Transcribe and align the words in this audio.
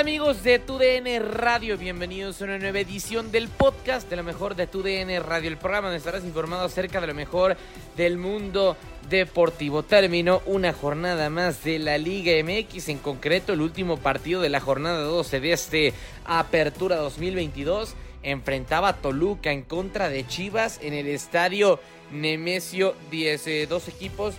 ¿Qué 0.00 0.04
tal 0.04 0.12
amigos 0.12 0.42
de 0.42 0.58
TUDN 0.58 1.30
Radio? 1.30 1.76
Bienvenidos 1.76 2.40
a 2.40 2.44
una 2.44 2.58
nueva 2.58 2.80
edición 2.80 3.30
del 3.30 3.48
podcast 3.48 4.08
de 4.08 4.16
lo 4.16 4.24
mejor 4.24 4.56
de 4.56 4.66
TUDN 4.66 5.22
Radio, 5.22 5.50
el 5.50 5.58
programa 5.58 5.88
donde 5.88 5.98
estarás 5.98 6.24
informado 6.24 6.64
acerca 6.64 7.02
de 7.02 7.06
lo 7.06 7.12
mejor 7.12 7.54
del 7.98 8.16
mundo 8.16 8.78
deportivo. 9.10 9.82
Terminó 9.82 10.40
una 10.46 10.72
jornada 10.72 11.28
más 11.28 11.62
de 11.64 11.78
la 11.78 11.98
Liga 11.98 12.32
MX, 12.42 12.88
en 12.88 12.96
concreto 12.96 13.52
el 13.52 13.60
último 13.60 13.98
partido 13.98 14.40
de 14.40 14.48
la 14.48 14.60
jornada 14.60 15.02
12 15.02 15.38
de 15.38 15.52
este 15.52 15.92
Apertura 16.24 16.96
2022 16.96 17.94
enfrentaba 18.22 18.88
a 18.88 18.96
Toluca 18.96 19.52
en 19.52 19.60
contra 19.60 20.08
de 20.08 20.26
Chivas 20.26 20.80
en 20.80 20.94
el 20.94 21.08
estadio 21.08 21.78
Nemesio 22.10 22.94
10. 23.10 23.46
Eh, 23.46 23.66
dos 23.68 23.86
equipos 23.88 24.36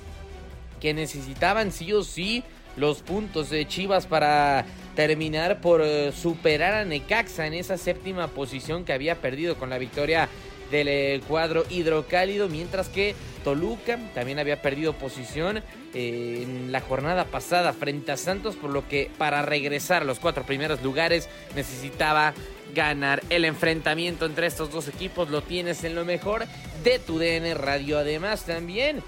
que 0.79 0.95
necesitaban 0.95 1.71
sí 1.71 1.93
o 1.93 2.03
sí 2.03 2.43
los 2.77 3.03
puntos 3.03 3.51
de 3.51 3.67
Chivas 3.67 4.07
para 4.07 4.65
terminar 4.95 5.61
por 5.61 5.81
eh, 5.81 6.11
superar 6.11 6.73
a 6.73 6.85
Necaxa 6.85 7.47
en 7.47 7.53
esa 7.53 7.77
séptima 7.77 8.27
posición 8.27 8.83
que 8.83 8.93
había 8.93 9.15
perdido 9.15 9.55
con 9.55 9.69
la 9.69 9.77
victoria 9.77 10.29
del 10.71 10.87
eh, 10.87 11.21
cuadro 11.27 11.65
hidrocálido, 11.69 12.49
mientras 12.49 12.89
que 12.89 13.13
Toluca 13.43 13.99
también 14.13 14.39
había 14.39 14.61
perdido 14.61 14.93
posición 14.93 15.61
eh, 15.93 16.43
en 16.43 16.71
la 16.71 16.79
jornada 16.79 17.25
pasada 17.25 17.73
frente 17.73 18.11
a 18.11 18.17
Santos, 18.17 18.55
por 18.55 18.71
lo 18.71 18.87
que 18.87 19.11
para 19.17 19.41
regresar 19.41 20.01
a 20.01 20.05
los 20.05 20.19
cuatro 20.19 20.45
primeros 20.45 20.81
lugares 20.81 21.29
necesitaba 21.55 22.33
ganar. 22.73 23.21
El 23.29 23.43
enfrentamiento 23.45 24.25
entre 24.25 24.47
estos 24.47 24.71
dos 24.71 24.87
equipos 24.87 25.29
lo 25.29 25.41
tienes 25.41 25.83
en 25.83 25.95
lo 25.95 26.05
mejor 26.05 26.45
de 26.83 26.99
tu 26.99 27.19
DN 27.19 27.53
Radio. 27.53 27.99
Además, 27.99 28.45
también 28.45 29.03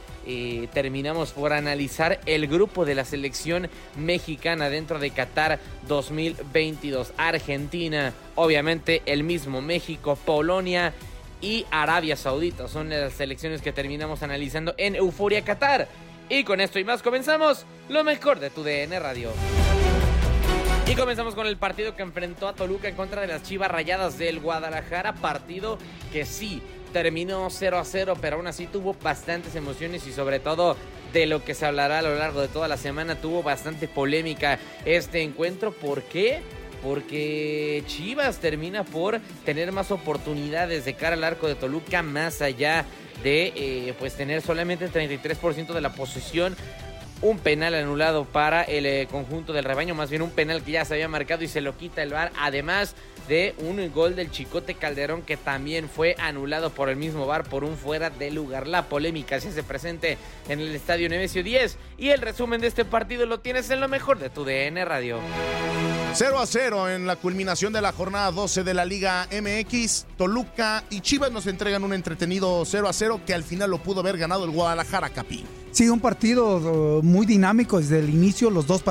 terminamos 0.74 1.32
por 1.32 1.54
analizar 1.54 2.20
el 2.26 2.48
grupo 2.48 2.86
de 2.86 2.96
la 2.96 3.06
selección 3.06 3.70
mexicana 3.96 4.70
dentro 4.70 5.00
de 5.00 5.12
Qatar 5.12 5.60
2022. 5.88 7.14
Argentina, 7.18 8.14
obviamente 8.36 9.02
el 9.06 9.24
mismo 9.24 9.62
México, 9.62 10.16
Polonia 10.16 10.94
y 11.42 11.66
Arabia 11.72 12.16
Saudita 12.16 12.68
son 12.68 12.90
las 12.90 13.14
selecciones 13.14 13.62
que 13.62 13.74
terminamos 13.74 14.24
analizando 14.24 14.74
en 14.78 14.96
Euforia 14.96 15.44
Qatar. 15.44 15.88
Y 16.30 16.46
con 16.46 16.62
esto 16.62 16.80
y 16.80 16.84
más 16.84 17.04
comenzamos 17.04 17.66
lo 17.90 18.04
mejor 18.04 18.40
de 18.40 18.50
tu 18.50 18.64
DN 18.64 18.98
Radio. 19.00 19.30
Y 20.88 20.96
comenzamos 20.96 21.36
con 21.36 21.48
el 21.48 21.58
partido 21.58 21.96
que 21.96 22.04
enfrentó 22.04 22.48
a 22.48 22.54
Toluca 22.54 22.88
en 22.88 22.96
contra 22.96 23.22
de 23.22 23.28
las 23.28 23.44
Chivas 23.44 23.72
Rayadas 23.72 24.18
del 24.18 24.40
Guadalajara. 24.40 25.14
Partido 25.14 25.78
que 26.12 26.26
sí 26.26 26.62
terminó 26.94 27.50
0 27.50 27.78
a 27.78 27.84
0, 27.84 28.14
pero 28.22 28.38
aún 28.38 28.48
así 28.48 28.68
tuvo 28.68 28.96
bastantes 29.02 29.56
emociones 29.56 30.08
y 30.08 30.14
sobre 30.14 30.40
todo 30.40 30.78
de 31.12 31.26
lo 31.26 31.44
que 31.44 31.54
se 31.54 31.66
hablará 31.66 32.00
a 32.00 32.02
lo 32.02 32.16
largo 32.16 32.42
de 32.42 32.48
toda 32.48 32.70
la 32.70 32.78
semana. 32.78 33.16
Tuvo 33.16 33.44
bastante 33.44 33.90
polémica 33.90 34.60
este 34.86 35.22
encuentro. 35.22 35.74
¿Por 35.74 36.04
qué? 36.04 36.42
Porque 36.82 37.84
Chivas 37.88 38.40
termina 38.40 38.84
por 38.84 39.20
tener 39.44 39.72
más 39.72 39.92
oportunidades 39.92 40.86
de 40.86 40.94
cara 40.94 41.16
al 41.16 41.24
arco 41.24 41.48
de 41.48 41.56
Toluca, 41.56 42.04
más 42.04 42.42
allá 42.42 42.86
de 43.24 43.54
eh, 43.56 43.94
pues 44.00 44.16
tener 44.16 44.42
solamente 44.42 44.86
el 44.86 44.92
33% 44.92 45.74
de 45.74 45.82
la 45.82 45.94
posesión 45.94 46.56
un 47.24 47.40
penal 47.40 47.74
anulado 47.74 48.26
para 48.26 48.64
el 48.64 48.86
eh, 48.86 49.08
conjunto 49.10 49.54
del 49.54 49.64
rebaño, 49.64 49.96
más 49.96 50.10
bien 50.10 50.22
un 50.22 50.32
penal 50.32 50.62
que 50.62 50.74
ya 50.74 50.84
se 50.84 50.96
había 50.96 51.08
marcado 51.08 51.42
y 51.44 51.48
se 51.48 51.62
lo 51.62 51.78
quita 51.78 52.04
el 52.04 52.12
VAR, 52.12 52.34
además 52.38 52.96
de 53.28 53.56
un 53.60 53.92
gol 53.94 54.16
del 54.16 54.32
Chicote 54.32 54.76
Calderón 54.76 55.22
que 55.22 55.38
también 55.38 55.90
fue 55.90 56.16
anulado 56.20 56.70
por 56.70 56.90
el 56.90 56.96
mismo 56.96 57.26
VAR 57.26 57.44
por 57.44 57.64
un 57.64 57.78
fuera 57.78 58.10
de 58.10 58.32
lugar. 58.32 58.68
La 58.68 58.90
polémica 58.90 59.40
se 59.40 59.50
hace 59.50 59.64
presente 59.64 60.18
en 60.50 60.60
el 60.60 60.74
Estadio 60.76 61.10
Nemesio 61.10 61.44
10 61.44 61.78
y 61.98 62.10
el 62.10 62.22
resumen 62.22 62.62
de 62.62 62.68
este 62.68 62.86
partido 62.86 63.26
lo 63.26 63.40
tienes 63.40 63.70
en 63.70 63.80
lo 63.80 63.88
mejor 63.88 64.20
de 64.20 64.30
tu 64.30 64.44
DN 64.44 64.84
Radio. 64.86 65.20
0 66.16 66.40
a 66.40 66.46
0 66.46 66.90
en 66.90 67.08
la 67.08 67.16
culminación 67.16 67.74
de 67.74 67.82
la 67.82 67.92
jornada 67.92 68.30
12 68.32 68.64
de 68.64 68.74
la 68.76 68.86
Liga 68.86 69.28
MX. 69.32 70.06
Toluca 70.16 70.84
y 70.92 71.02
Chivas 71.02 71.32
nos 71.32 71.48
entregan 71.48 71.84
un 71.84 71.94
entretenido 71.94 72.64
0 72.66 72.88
a 72.88 72.94
0 72.94 73.22
que 73.26 73.34
al 73.34 73.44
final 73.44 73.72
lo 73.72 73.80
pudo 73.80 74.02
haber 74.02 74.18
ganado 74.18 74.46
el 74.46 74.52
Guadalajara 74.52 75.10
Capi. 75.10 75.44
Sí, 75.72 75.90
un 75.90 76.00
partido 76.00 76.58
uh, 76.58 77.02
muy 77.02 77.26
dinámico 77.26 77.80
desde 77.80 77.98
el 77.98 78.10
inicio, 78.10 78.52
los 78.52 78.68
dos, 78.68 78.84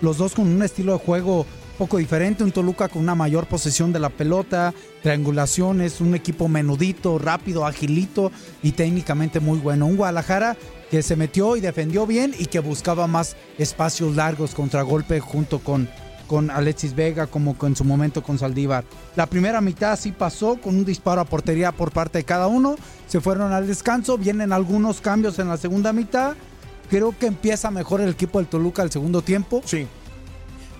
los 0.00 0.16
dos 0.16 0.34
con 0.34 0.48
un 0.48 0.62
estilo 0.62 0.92
de 0.92 0.98
juego 0.98 1.46
poco 1.72 1.98
diferente, 1.98 2.44
un 2.44 2.52
Toluca 2.52 2.88
con 2.88 3.02
una 3.02 3.14
mayor 3.14 3.46
posesión 3.46 3.92
de 3.92 3.98
la 3.98 4.10
pelota, 4.10 4.72
triangulaciones, 5.02 6.00
un 6.00 6.14
equipo 6.14 6.48
menudito, 6.48 7.18
rápido, 7.18 7.66
agilito 7.66 8.30
y 8.62 8.72
técnicamente 8.72 9.40
muy 9.40 9.58
bueno. 9.58 9.86
Un 9.86 9.96
Guadalajara 9.96 10.56
que 10.90 11.02
se 11.02 11.16
metió 11.16 11.56
y 11.56 11.60
defendió 11.60 12.06
bien 12.06 12.34
y 12.38 12.46
que 12.46 12.60
buscaba 12.60 13.06
más 13.06 13.36
espacios 13.58 14.14
largos, 14.14 14.54
contragolpe 14.54 15.20
junto 15.20 15.58
con, 15.58 15.88
con 16.26 16.50
Alexis 16.50 16.94
Vega 16.94 17.26
como 17.26 17.56
en 17.62 17.74
su 17.74 17.84
momento 17.84 18.22
con 18.22 18.38
Saldívar. 18.38 18.84
La 19.16 19.26
primera 19.26 19.60
mitad 19.60 19.98
sí 19.98 20.12
pasó 20.12 20.60
con 20.60 20.76
un 20.76 20.84
disparo 20.84 21.20
a 21.20 21.24
portería 21.24 21.72
por 21.72 21.92
parte 21.92 22.18
de 22.18 22.24
cada 22.24 22.46
uno, 22.46 22.76
se 23.08 23.20
fueron 23.20 23.52
al 23.52 23.66
descanso, 23.66 24.18
vienen 24.18 24.52
algunos 24.52 25.00
cambios 25.00 25.38
en 25.38 25.48
la 25.48 25.56
segunda 25.56 25.92
mitad. 25.92 26.34
Creo 26.90 27.14
que 27.18 27.26
empieza 27.26 27.70
mejor 27.70 28.02
el 28.02 28.10
equipo 28.10 28.38
del 28.38 28.48
Toluca 28.48 28.82
al 28.82 28.90
segundo 28.90 29.22
tiempo. 29.22 29.62
Sí. 29.64 29.86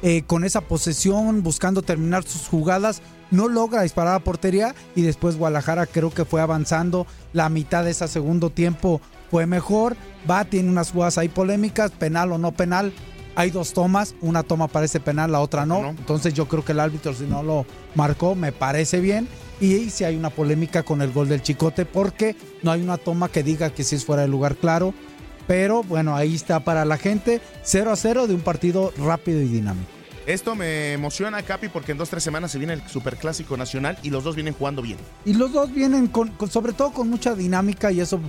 Eh, 0.02 0.22
con 0.26 0.44
esa 0.44 0.62
posesión, 0.62 1.44
buscando 1.44 1.81
terminar 1.82 2.25
sus 2.25 2.49
jugadas, 2.49 3.02
no 3.31 3.49
logra 3.49 3.82
disparar 3.82 4.16
a 4.16 4.25
portería 4.25 4.75
y 4.96 5.02
después 5.02 5.37
Guadalajara 5.37 5.87
creo 5.87 6.10
que 6.10 6.25
fue 6.25 6.40
avanzando. 6.40 7.06
La 7.32 7.49
mitad 7.49 7.84
de 7.84 7.93
ese 7.93 8.08
segundo 8.08 8.50
tiempo 8.50 9.00
fue 9.31 9.46
mejor. 9.46 9.96
Va, 10.28 10.44
tiene 10.44 10.69
unas 10.69 10.90
jugadas 10.90 11.19
ahí 11.19 11.28
polémicas, 11.28 11.93
penal 11.93 12.32
o 12.32 12.38
no 12.38 12.52
penal. 12.52 12.93
hay 13.34 13.50
dos 13.50 13.72
tomas, 13.72 14.14
una 14.20 14.43
toma 14.43 14.69
parece 14.69 15.00
penal, 15.00 15.32
la 15.32 15.40
otra 15.40 15.64
no. 15.64 15.81
No. 15.81 15.88
Entonces 15.90 16.34
yo 16.34 16.49
creo 16.49 16.64
que 16.64 16.72
el 16.72 16.81
árbitro 16.81 17.14
si 17.14 17.25
no 17.25 17.43
lo 17.43 17.64
marcó, 17.94 18.34
me 18.34 18.52
parece 18.52 19.00
bien. 19.00 19.28
Y 19.60 19.90
si 19.90 20.02
hay 20.02 20.16
una 20.16 20.31
polémica 20.31 20.82
con 20.82 21.00
el 21.00 21.12
gol 21.12 21.28
del 21.28 21.43
Chicote 21.43 21.87
porque 21.87 22.34
no 22.62 22.72
hay 22.72 22.82
una 22.82 22.99
toma 22.99 23.28
que 23.28 23.44
diga 23.44 23.70
que 23.70 23.84
si 23.84 23.94
es 23.94 24.04
fuera 24.04 24.22
de 24.22 24.28
lugar 24.28 24.56
claro. 24.56 24.93
Pero 25.46 25.82
bueno, 25.84 26.16
ahí 26.16 26.34
está 26.34 26.60
para 26.60 26.84
la 26.84 26.99
gente. 26.99 27.40
0 27.62 27.93
a 27.93 27.96
0 27.96 28.26
de 28.26 28.34
un 28.34 28.40
partido 28.40 28.93
rápido 28.99 29.40
y 29.40 29.46
dinámico. 29.46 29.91
Esto 30.26 30.54
me 30.54 30.92
emociona, 30.92 31.42
Capi, 31.42 31.69
porque 31.69 31.92
en 31.92 31.98
dos 31.98 32.08
tres 32.10 32.22
semanas 32.22 32.52
se 32.52 32.58
viene 32.58 32.74
el 32.74 32.88
Superclásico 32.88 33.56
Nacional 33.56 33.98
y 34.02 34.10
los 34.10 34.22
dos 34.24 34.34
vienen 34.36 34.54
jugando 34.54 34.82
bien. 34.82 34.98
Y 35.24 35.34
los 35.34 35.52
dos 35.52 35.72
vienen 35.74 36.06
con, 36.06 36.28
con- 36.30 36.50
sobre 36.50 36.72
todo 36.72 36.92
con 36.92 37.08
mucha 37.10 37.34
dinámica 37.34 37.90
y 37.90 38.00
eso 38.00 38.20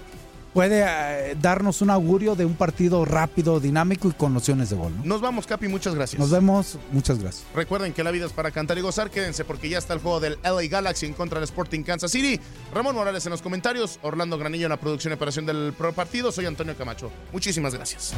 puede 0.54 0.84
eh, 0.88 1.36
darnos 1.42 1.82
un 1.82 1.90
augurio 1.90 2.36
de 2.36 2.46
un 2.46 2.54
partido 2.56 3.06
rápido, 3.06 3.60
dinámico 3.60 4.08
y 4.08 4.12
con 4.12 4.34
nociones 4.36 4.70
de 4.70 4.76
gol. 4.76 4.94
¿no? 4.98 5.04
Nos 5.06 5.22
vamos, 5.22 5.48
Capi, 5.48 5.68
muchas 5.68 5.96
gracias. 5.96 6.20
Nos 6.20 6.30
vemos, 6.30 6.78
muchas 6.92 7.18
gracias. 7.20 7.44
Recuerden 7.56 7.92
que 7.94 8.04
la 8.04 8.12
vida 8.12 8.28
es 8.28 8.34
para 8.34 8.52
cantar 8.52 8.78
y 8.78 8.82
gozar. 8.82 9.10
Quédense 9.10 9.46
porque 9.46 9.68
ya 9.70 9.80
está 9.80 9.94
el 9.96 10.00
juego 10.00 10.20
del 10.20 10.38
LA 10.44 10.62
Galaxy 10.70 11.08
en 11.08 11.14
contra 11.14 11.40
del 11.40 11.46
Sporting 11.46 11.82
Kansas 11.84 12.12
City. 12.12 12.40
Ramón 12.74 12.94
Morales 12.96 13.26
en 13.26 13.32
los 13.32 13.42
comentarios, 13.42 13.98
Orlando 14.04 14.38
Granillo 14.38 14.66
en 14.68 14.70
la 14.72 14.78
producción 14.78 15.12
y 15.14 15.16
operación 15.16 15.46
del 15.48 15.74
pro 15.76 15.92
partido. 15.94 16.32
Soy 16.32 16.46
Antonio 16.46 16.76
Camacho. 16.78 17.12
Muchísimas 17.32 17.74
gracias. 17.74 18.14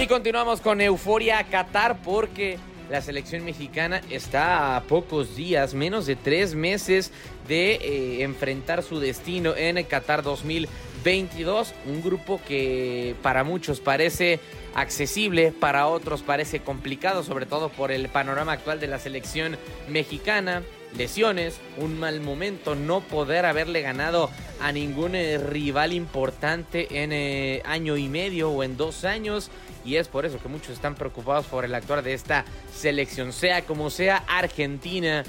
Y 0.00 0.06
continuamos 0.06 0.60
con 0.60 0.80
Euforia 0.80 1.44
Qatar 1.50 2.00
porque 2.02 2.58
la 2.90 3.00
selección 3.00 3.44
mexicana 3.44 4.02
está 4.10 4.76
a 4.76 4.82
pocos 4.82 5.36
días, 5.36 5.74
menos 5.74 6.06
de 6.06 6.16
tres 6.16 6.54
meses 6.54 7.12
de 7.46 7.74
eh, 7.74 8.22
enfrentar 8.24 8.82
su 8.82 8.98
destino 8.98 9.54
en 9.56 9.82
Qatar 9.84 10.22
2022. 10.24 11.72
Un 11.86 12.02
grupo 12.02 12.40
que 12.46 13.14
para 13.22 13.44
muchos 13.44 13.78
parece 13.78 14.40
accesible, 14.74 15.52
para 15.52 15.86
otros 15.86 16.22
parece 16.22 16.60
complicado, 16.60 17.22
sobre 17.22 17.46
todo 17.46 17.68
por 17.68 17.92
el 17.92 18.08
panorama 18.08 18.52
actual 18.52 18.80
de 18.80 18.88
la 18.88 18.98
selección 18.98 19.56
mexicana. 19.88 20.62
Lesiones, 20.96 21.60
un 21.76 21.98
mal 21.98 22.20
momento, 22.20 22.74
no 22.74 23.00
poder 23.00 23.46
haberle 23.46 23.80
ganado 23.80 24.30
a 24.60 24.72
ningún 24.72 25.14
eh, 25.14 25.38
rival 25.38 25.92
importante 25.92 27.02
en 27.02 27.12
eh, 27.12 27.62
año 27.64 27.96
y 27.96 28.08
medio 28.08 28.50
o 28.50 28.62
en 28.64 28.76
dos 28.76 29.04
años 29.04 29.50
y 29.84 29.96
es 29.96 30.08
por 30.08 30.26
eso 30.26 30.38
que 30.38 30.48
muchos 30.48 30.70
están 30.70 30.94
preocupados 30.94 31.46
por 31.46 31.64
el 31.64 31.74
actuar 31.74 32.02
de 32.02 32.14
esta 32.14 32.44
selección. 32.74 33.32
Sea 33.32 33.62
como 33.62 33.88
sea, 33.88 34.24
Argentina, 34.26 35.24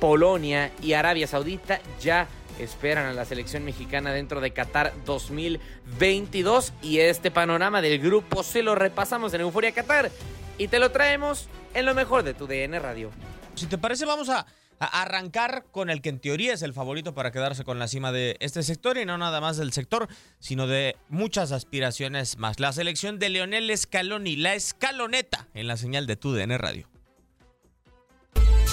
Polonia 0.00 0.72
y 0.82 0.92
Arabia 0.92 1.26
Saudita 1.26 1.80
ya 2.00 2.28
esperan 2.58 3.06
a 3.06 3.12
la 3.12 3.24
selección 3.24 3.64
mexicana 3.64 4.12
dentro 4.12 4.40
de 4.40 4.52
Qatar 4.52 4.92
2022 5.06 6.72
y 6.82 6.98
este 6.98 7.30
panorama 7.30 7.80
del 7.82 7.98
grupo 7.98 8.42
se 8.42 8.62
lo 8.62 8.74
repasamos 8.74 9.32
en 9.34 9.40
Euforia 9.40 9.72
Qatar 9.72 10.10
y 10.58 10.68
te 10.68 10.78
lo 10.78 10.90
traemos 10.90 11.48
en 11.72 11.86
lo 11.86 11.94
mejor 11.94 12.22
de 12.22 12.34
tu 12.34 12.46
DN 12.46 12.78
Radio. 12.78 13.10
Si 13.54 13.66
te 13.66 13.78
parece, 13.78 14.04
vamos 14.04 14.28
a, 14.28 14.46
a 14.78 15.02
arrancar 15.02 15.64
con 15.70 15.90
el 15.90 16.00
que 16.00 16.08
en 16.08 16.20
teoría 16.20 16.54
es 16.54 16.62
el 16.62 16.72
favorito 16.72 17.14
para 17.14 17.32
quedarse 17.32 17.64
con 17.64 17.78
la 17.78 17.88
cima 17.88 18.12
de 18.12 18.36
este 18.40 18.62
sector 18.62 18.98
y 18.98 19.04
no 19.04 19.18
nada 19.18 19.40
más 19.40 19.56
del 19.56 19.72
sector, 19.72 20.08
sino 20.38 20.66
de 20.66 20.96
muchas 21.08 21.52
aspiraciones 21.52 22.38
más. 22.38 22.60
La 22.60 22.72
selección 22.72 23.18
de 23.18 23.30
Leonel 23.30 23.76
Scaloni, 23.76 24.36
la 24.36 24.54
escaloneta 24.54 25.48
en 25.54 25.66
la 25.66 25.76
señal 25.76 26.06
de 26.06 26.16
TUDN 26.16 26.58
Radio. 26.58 26.88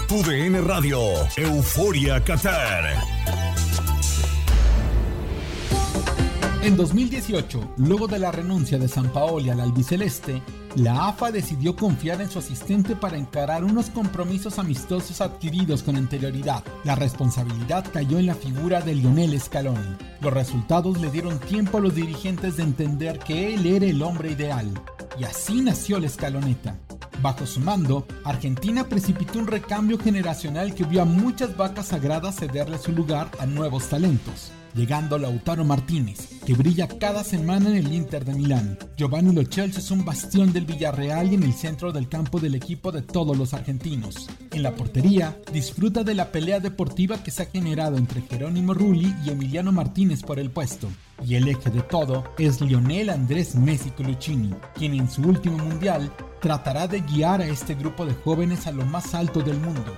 Tu 0.07 0.21
DN 0.23 0.59
Radio, 0.61 0.99
Euforia 1.37 2.21
Qatar. 2.21 2.97
En 6.63 6.75
2018, 6.75 7.75
luego 7.77 8.07
de 8.07 8.19
la 8.19 8.31
renuncia 8.31 8.77
de 8.77 8.87
San 8.87 9.11
Paoli 9.13 9.49
al 9.49 9.61
albiceleste, 9.61 10.41
la 10.75 11.09
AFA 11.09 11.31
decidió 11.31 11.75
confiar 11.75 12.21
en 12.21 12.29
su 12.29 12.39
asistente 12.39 12.95
para 12.95 13.17
encarar 13.17 13.65
unos 13.65 13.89
compromisos 13.89 14.57
amistosos 14.57 15.19
adquiridos 15.19 15.83
con 15.83 15.97
anterioridad. 15.97 16.63
La 16.85 16.95
responsabilidad 16.95 17.85
cayó 17.91 18.19
en 18.19 18.27
la 18.27 18.35
figura 18.35 18.79
de 18.81 18.95
Lionel 18.95 19.39
Scaloni. 19.39 19.97
Los 20.21 20.33
resultados 20.33 21.01
le 21.01 21.11
dieron 21.11 21.39
tiempo 21.39 21.77
a 21.77 21.81
los 21.81 21.93
dirigentes 21.93 22.55
de 22.55 22.63
entender 22.63 23.19
que 23.19 23.53
él 23.53 23.65
era 23.65 23.85
el 23.85 24.01
hombre 24.01 24.31
ideal. 24.31 24.71
Y 25.19 25.25
así 25.25 25.61
nació 25.61 25.99
la 25.99 26.07
escaloneta. 26.07 26.77
Bajo 27.21 27.45
su 27.45 27.59
mando, 27.59 28.07
Argentina 28.23 28.85
precipitó 28.85 29.39
un 29.39 29.47
recambio 29.47 29.99
generacional 29.99 30.73
que 30.73 30.85
vio 30.85 31.01
a 31.01 31.05
muchas 31.05 31.57
vacas 31.57 31.87
sagradas 31.87 32.37
cederle 32.37 32.77
su 32.77 32.93
lugar 32.93 33.29
a 33.39 33.45
nuevos 33.45 33.89
talentos 33.89 34.53
llegando 34.73 35.17
Lautaro 35.17 35.63
Martínez, 35.63 36.29
que 36.45 36.53
brilla 36.53 36.87
cada 36.87 37.23
semana 37.23 37.69
en 37.69 37.77
el 37.77 37.93
Inter 37.93 38.25
de 38.25 38.33
Milán. 38.33 38.77
Giovanni 38.97 39.33
Lo 39.33 39.41
es 39.41 39.91
un 39.91 40.05
bastión 40.05 40.53
del 40.53 40.65
Villarreal 40.65 41.31
y 41.31 41.35
en 41.35 41.43
el 41.43 41.53
centro 41.53 41.91
del 41.91 42.09
campo 42.09 42.39
del 42.39 42.55
equipo 42.55 42.91
de 42.91 43.01
todos 43.01 43.37
los 43.37 43.53
argentinos. 43.53 44.29
En 44.51 44.63
la 44.63 44.75
portería, 44.75 45.37
disfruta 45.51 46.03
de 46.03 46.15
la 46.15 46.31
pelea 46.31 46.59
deportiva 46.59 47.23
que 47.23 47.31
se 47.31 47.43
ha 47.43 47.45
generado 47.45 47.97
entre 47.97 48.21
Jerónimo 48.21 48.73
Rulli 48.73 49.13
y 49.25 49.29
Emiliano 49.29 49.71
Martínez 49.71 50.23
por 50.23 50.39
el 50.39 50.51
puesto. 50.51 50.87
Y 51.25 51.35
el 51.35 51.47
eje 51.47 51.69
de 51.69 51.81
todo 51.81 52.23
es 52.37 52.61
Lionel 52.61 53.09
Andrés 53.09 53.55
Messi 53.55 53.91
Coluccini, 53.91 54.53
quien 54.75 54.93
en 54.95 55.09
su 55.09 55.21
último 55.21 55.57
mundial 55.57 56.11
tratará 56.41 56.87
de 56.87 57.01
guiar 57.01 57.41
a 57.41 57.45
este 57.45 57.75
grupo 57.75 58.05
de 58.05 58.13
jóvenes 58.13 58.65
a 58.65 58.71
lo 58.71 58.85
más 58.85 59.13
alto 59.13 59.41
del 59.41 59.59
mundo. 59.59 59.95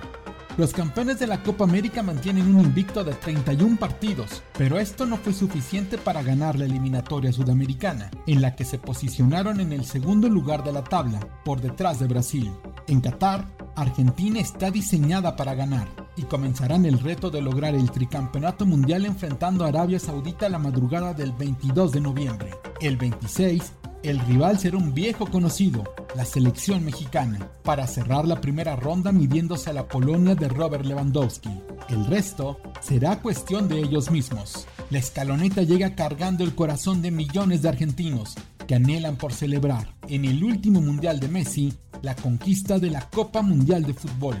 Los 0.56 0.72
campeones 0.72 1.18
de 1.18 1.26
la 1.26 1.42
Copa 1.42 1.64
América 1.64 2.04
mantienen 2.04 2.54
un 2.54 2.60
invicto 2.60 3.02
de 3.02 3.12
31 3.12 3.76
partidos, 3.76 4.44
pero 4.56 4.78
esto 4.78 5.04
no 5.04 5.16
fue 5.16 5.32
suficiente 5.32 5.98
para 5.98 6.22
ganar 6.22 6.56
la 6.56 6.64
eliminatoria 6.64 7.32
sudamericana, 7.32 8.08
en 8.28 8.40
la 8.40 8.54
que 8.54 8.64
se 8.64 8.78
posicionaron 8.78 9.58
en 9.58 9.72
el 9.72 9.84
segundo 9.84 10.28
lugar 10.28 10.62
de 10.62 10.72
la 10.72 10.84
tabla, 10.84 11.18
por 11.44 11.60
detrás 11.60 11.98
de 11.98 12.06
Brasil. 12.06 12.52
En 12.86 13.00
Qatar, 13.00 13.48
Argentina 13.74 14.38
está 14.38 14.70
diseñada 14.70 15.34
para 15.34 15.56
ganar 15.56 15.88
y 16.16 16.22
comenzarán 16.22 16.86
el 16.86 17.00
reto 17.00 17.30
de 17.30 17.42
lograr 17.42 17.74
el 17.74 17.90
tricampeonato 17.90 18.64
mundial 18.64 19.06
enfrentando 19.06 19.64
a 19.64 19.68
Arabia 19.68 19.98
Saudita 19.98 20.48
la 20.48 20.60
madrugada 20.60 21.14
del 21.14 21.32
22 21.32 21.90
de 21.90 22.00
noviembre. 22.00 22.50
El 22.80 22.96
26 22.96 23.72
el 24.04 24.20
rival 24.20 24.58
será 24.58 24.76
un 24.76 24.92
viejo 24.92 25.26
conocido, 25.26 25.82
la 26.14 26.26
selección 26.26 26.84
mexicana, 26.84 27.48
para 27.62 27.86
cerrar 27.86 28.26
la 28.26 28.40
primera 28.40 28.76
ronda 28.76 29.12
midiéndose 29.12 29.70
a 29.70 29.72
la 29.72 29.88
Polonia 29.88 30.34
de 30.34 30.48
Robert 30.48 30.84
Lewandowski. 30.84 31.48
El 31.88 32.06
resto 32.06 32.60
será 32.80 33.20
cuestión 33.20 33.66
de 33.66 33.78
ellos 33.78 34.10
mismos. 34.10 34.66
La 34.90 34.98
escaloneta 34.98 35.62
llega 35.62 35.94
cargando 35.94 36.44
el 36.44 36.54
corazón 36.54 37.00
de 37.00 37.10
millones 37.10 37.62
de 37.62 37.70
argentinos 37.70 38.34
que 38.66 38.74
anhelan 38.74 39.16
por 39.16 39.32
celebrar 39.32 39.94
en 40.08 40.26
el 40.26 40.44
último 40.44 40.82
mundial 40.82 41.18
de 41.18 41.28
Messi 41.28 41.72
la 42.02 42.14
conquista 42.14 42.78
de 42.78 42.90
la 42.90 43.08
Copa 43.08 43.40
Mundial 43.40 43.84
de 43.84 43.94
Fútbol. 43.94 44.36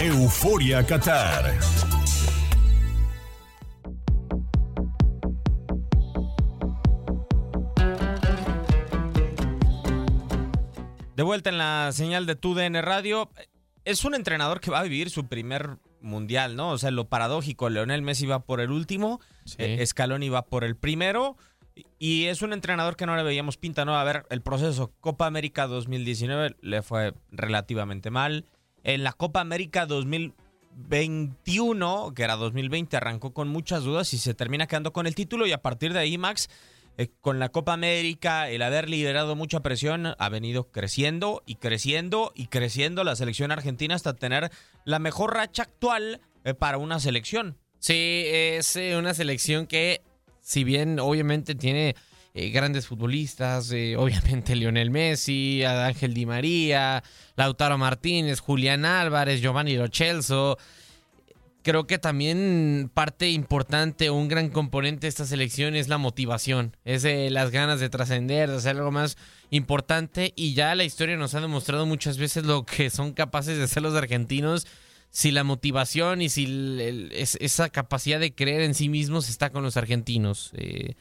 Euforia 0.00 0.86
Qatar. 0.86 1.52
Vuelta 11.24 11.50
en 11.50 11.58
la 11.58 11.90
señal 11.92 12.26
de 12.26 12.36
TUDN 12.36 12.80
Radio. 12.82 13.30
Es 13.84 14.04
un 14.04 14.14
entrenador 14.14 14.60
que 14.60 14.70
va 14.70 14.80
a 14.80 14.84
vivir 14.84 15.10
su 15.10 15.26
primer 15.26 15.78
mundial, 16.00 16.56
¿no? 16.56 16.70
O 16.70 16.78
sea, 16.78 16.90
lo 16.90 17.08
paradójico, 17.08 17.68
Leonel 17.70 18.02
Messi 18.02 18.26
va 18.26 18.40
por 18.40 18.60
el 18.60 18.70
último, 18.70 19.20
Sí. 19.44 19.56
eh, 19.58 19.84
Scaloni 19.86 20.28
va 20.28 20.42
por 20.42 20.64
el 20.64 20.76
primero. 20.76 21.36
Y 21.98 22.26
es 22.26 22.42
un 22.42 22.52
entrenador 22.52 22.94
que 22.96 23.06
no 23.06 23.16
le 23.16 23.22
veíamos 23.24 23.56
pinta, 23.56 23.84
¿no? 23.84 23.96
A 23.98 24.04
ver, 24.04 24.26
el 24.30 24.42
proceso 24.42 24.92
Copa 25.00 25.26
América 25.26 25.66
2019 25.66 26.54
le 26.60 26.82
fue 26.82 27.14
relativamente 27.32 28.10
mal. 28.10 28.44
En 28.84 29.02
la 29.02 29.12
Copa 29.12 29.40
América 29.40 29.86
2021, 29.86 32.12
que 32.14 32.22
era 32.22 32.36
2020, 32.36 32.96
arrancó 32.96 33.32
con 33.32 33.48
muchas 33.48 33.84
dudas 33.84 34.12
y 34.14 34.18
se 34.18 34.34
termina 34.34 34.66
quedando 34.66 34.92
con 34.92 35.06
el 35.06 35.14
título. 35.14 35.46
Y 35.46 35.52
a 35.52 35.62
partir 35.62 35.92
de 35.92 36.00
ahí, 36.00 36.18
Max, 36.18 36.48
eh, 36.96 37.08
con 37.20 37.38
la 37.38 37.48
Copa 37.48 37.72
América, 37.72 38.48
el 38.48 38.62
haber 38.62 38.88
liderado 38.88 39.34
mucha 39.34 39.60
presión, 39.60 40.14
ha 40.16 40.28
venido 40.28 40.70
creciendo 40.70 41.42
y 41.44 41.56
creciendo 41.56 42.32
y 42.36 42.46
creciendo 42.46 43.02
la 43.02 43.16
selección 43.16 43.50
argentina 43.50 43.94
hasta 43.94 44.14
tener 44.14 44.50
la 44.84 45.00
mejor 45.00 45.34
racha 45.34 45.64
actual 45.64 46.20
eh, 46.44 46.54
para 46.54 46.78
una 46.78 47.00
selección. 47.00 47.58
Sí, 47.80 48.24
es 48.26 48.76
eh, 48.76 48.96
una 48.96 49.12
selección 49.12 49.66
que, 49.66 50.02
si 50.40 50.62
bien 50.62 51.00
obviamente 51.00 51.54
tiene 51.54 51.96
grandes 52.32 52.86
futbolistas, 52.86 53.70
obviamente 53.96 54.54
Lionel 54.54 54.90
Messi, 54.90 55.64
Ángel 55.64 56.14
Di 56.14 56.26
María, 56.26 57.02
Lautaro 57.36 57.76
Martínez, 57.76 58.40
Julián 58.40 58.84
Álvarez, 58.84 59.40
Giovanni 59.40 59.76
Lo 59.76 59.88
Celso, 59.88 60.58
creo 61.64 61.86
que 61.86 61.98
también 61.98 62.90
parte 62.92 63.30
importante, 63.30 64.10
un 64.10 64.28
gran 64.28 64.50
componente 64.50 65.02
de 65.02 65.08
esta 65.08 65.24
selección 65.24 65.74
es 65.74 65.88
la 65.88 65.98
motivación, 65.98 66.76
es 66.84 67.04
eh, 67.04 67.30
las 67.30 67.50
ganas 67.50 67.80
de 67.80 67.88
trascender, 67.88 68.50
de 68.50 68.56
hacer 68.56 68.76
algo 68.76 68.92
más 68.92 69.16
importante 69.50 70.32
y 70.36 70.54
ya 70.54 70.74
la 70.74 70.84
historia 70.84 71.16
nos 71.16 71.34
ha 71.34 71.40
demostrado 71.40 71.86
muchas 71.86 72.18
veces 72.18 72.44
lo 72.44 72.64
que 72.66 72.90
son 72.90 73.12
capaces 73.12 73.56
de 73.56 73.64
hacer 73.64 73.82
los 73.82 73.94
argentinos 73.94 74.66
si 75.10 75.30
la 75.30 75.42
motivación 75.42 76.22
y 76.22 76.28
si 76.28 77.08
esa 77.12 77.68
capacidad 77.70 78.20
de 78.20 78.34
creer 78.34 78.60
en 78.60 78.74
sí 78.74 78.88
mismos 78.88 79.28
está 79.28 79.50
con 79.50 79.62
los 79.62 79.76
argentinos. 79.76 80.50
Eh, 80.54 80.96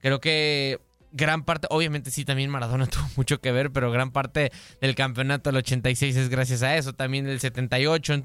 creo 0.00 0.20
que 0.20 0.78
gran 1.10 1.44
parte, 1.44 1.66
obviamente 1.70 2.10
sí, 2.10 2.24
también 2.24 2.50
Maradona 2.50 2.86
tuvo 2.86 3.08
mucho 3.16 3.40
que 3.40 3.50
ver, 3.50 3.72
pero 3.72 3.90
gran 3.90 4.12
parte 4.12 4.52
del 4.80 4.94
campeonato 4.94 5.50
del 5.50 5.58
86 5.58 6.14
es 6.16 6.28
gracias 6.28 6.62
a 6.62 6.76
eso, 6.76 6.92
también 6.92 7.24
del 7.24 7.40
78. 7.40 8.24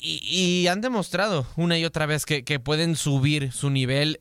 Y, 0.00 0.66
han 0.68 0.80
demostrado 0.80 1.46
una 1.56 1.78
y 1.78 1.84
otra 1.84 2.06
vez 2.06 2.26
que, 2.26 2.44
que 2.44 2.60
pueden 2.60 2.96
subir 2.96 3.52
su 3.52 3.70
nivel 3.70 4.20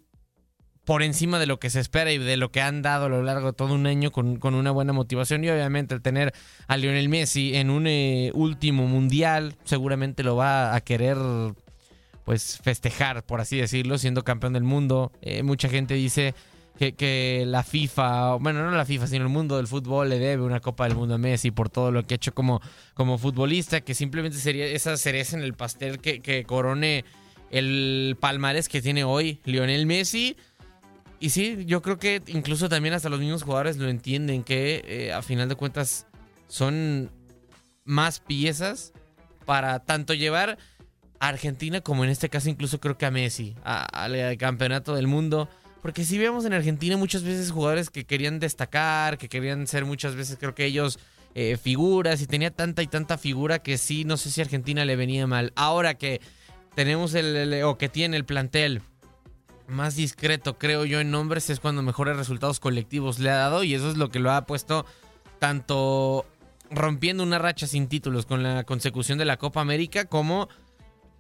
por 0.88 1.04
encima 1.04 1.38
de 1.38 1.48
lo 1.48 1.60
que 1.60 1.70
se 1.70 1.82
espera 1.82 2.14
y 2.14 2.18
de 2.18 2.38
lo 2.38 2.50
que 2.50 2.62
han 2.62 2.82
dado 2.82 3.08
a 3.08 3.10
lo 3.10 3.22
largo 3.22 3.48
de 3.48 3.54
todo 3.54 3.74
un 3.74 3.88
año 3.88 4.10
con, 4.10 4.38
con 4.38 4.56
una 4.56 4.72
buena 4.72 4.94
motivación. 4.94 5.44
Y 5.44 5.50
obviamente 5.50 5.94
el 5.94 6.02
tener 6.02 6.34
a 6.68 6.78
Lionel 6.78 7.10
Messi 7.10 7.56
en 7.56 7.70
un 7.70 7.88
eh, 7.88 8.32
último 8.34 8.88
mundial 8.88 9.58
seguramente 9.66 10.24
lo 10.24 10.38
va 10.38 10.74
a 10.74 10.80
querer 10.80 11.18
pues 12.24 12.60
festejar, 12.64 13.26
por 13.26 13.42
así 13.42 13.58
decirlo, 13.58 13.98
siendo 13.98 14.24
campeón 14.24 14.54
del 14.54 14.64
mundo. 14.64 15.12
Eh, 15.22 15.44
mucha 15.44 15.68
gente 15.68 15.94
dice 15.94 16.34
que, 16.78 17.44
la 17.46 17.64
FIFA, 17.64 18.36
bueno, 18.36 18.64
no 18.64 18.72
la 18.72 18.86
FIFA, 18.86 19.08
sino 19.08 19.26
el 19.26 19.32
mundo 19.32 19.58
del 19.58 19.68
fútbol 19.68 20.10
le 20.10 20.20
debe 20.20 20.44
una 20.44 20.60
Copa 20.60 20.86
del 20.86 20.96
Mundo 20.96 21.16
a 21.16 21.18
Messi 21.18 21.52
por 21.52 21.70
todo 21.70 21.92
lo 21.92 22.04
que 22.04 22.14
ha 22.14 22.18
hecho 22.18 22.34
como, 22.34 22.62
como 22.94 23.18
futbolista, 23.18 23.82
que 23.82 23.94
simplemente 23.94 24.38
sería 24.38 24.66
esa 24.66 24.96
cereza 24.98 25.38
en 25.38 25.44
el 25.44 25.54
pastel 25.54 26.00
que, 26.00 26.22
que 26.22 26.44
corone 26.44 27.04
el 27.50 28.18
palmarés 28.20 28.70
que 28.70 28.82
tiene 28.82 29.04
hoy 29.04 29.40
Lionel 29.46 29.86
Messi 29.86 30.36
y 31.20 31.32
sí, 31.32 31.66
yo 31.66 31.82
creo 31.82 31.98
que 31.98 32.22
incluso 32.28 32.70
también 32.70 32.94
hasta 32.94 33.10
los 33.10 33.20
mismos 33.20 33.44
jugadores 33.44 33.78
lo 33.78 33.90
entienden, 33.90 34.44
que 34.44 34.84
eh, 34.86 35.14
a 35.14 35.22
final 35.22 35.50
de 35.50 35.56
cuentas 35.56 36.06
son 36.48 37.12
más 37.86 38.20
piezas 38.20 38.94
para 39.46 39.80
tanto 39.80 40.14
llevar 40.14 40.58
a 41.20 41.28
Argentina 41.28 41.82
como 41.82 42.04
en 42.04 42.12
este 42.12 42.30
caso 42.30 42.50
incluso 42.50 42.80
creo 42.80 42.98
que 42.98 43.08
a 43.08 43.12
Messi, 43.12 43.56
al 43.64 44.38
campeonato 44.38 44.94
del 44.94 45.08
mundo. 45.08 45.50
Porque 45.82 46.04
si 46.04 46.18
vemos 46.18 46.46
en 46.46 46.54
Argentina 46.54 46.98
muchas 46.98 47.24
veces 47.24 47.52
jugadores 47.52 47.90
que 47.90 48.06
querían 48.06 48.40
destacar, 48.40 49.18
que 49.18 49.30
querían 49.30 49.68
ser 49.68 49.86
muchas 49.86 50.16
veces 50.16 50.38
creo 50.40 50.56
que 50.56 50.66
ellos 50.66 51.00
eh, 51.36 51.58
figuras 51.58 52.22
y 52.22 52.28
tenía 52.28 52.52
tanta 52.52 52.82
y 52.82 52.88
tanta 52.88 53.18
figura 53.18 53.60
que 53.60 53.78
sí, 53.78 54.04
no 54.04 54.18
sé 54.18 54.32
si 54.32 54.42
a 54.42 54.44
Argentina 54.44 54.86
le 54.86 54.96
venía 54.96 55.28
mal. 55.28 55.54
Ahora 55.56 55.94
que 55.94 56.20
tenemos 56.76 57.14
el 57.14 57.64
o 57.64 57.78
que 57.78 57.90
tiene 57.90 58.18
el 58.18 58.26
plantel 58.26 58.82
más 59.68 59.96
discreto, 59.96 60.58
creo 60.58 60.86
yo, 60.86 61.00
en 61.00 61.12
nombres 61.12 61.50
es 61.50 61.60
cuando 61.60 61.82
mejores 61.82 62.18
resultados 62.18 62.60
colectivos 62.60 63.20
le 63.20 63.30
ha 63.30 63.36
dado 63.36 63.64
y 63.64 63.74
eso 63.74 63.90
es 63.90 63.98
lo 63.98 64.10
que 64.10 64.20
lo 64.20 64.32
ha 64.32 64.46
puesto 64.46 64.86
tanto 65.40 66.26
rompiendo 66.72 67.24
una 67.24 67.40
racha 67.40 67.68
sin 67.68 67.88
títulos 67.88 68.26
con 68.26 68.44
la 68.44 68.64
consecución 68.64 69.18
de 69.18 69.26
la 69.26 69.38
Copa 69.38 69.62
América 69.62 70.06
como 70.06 70.50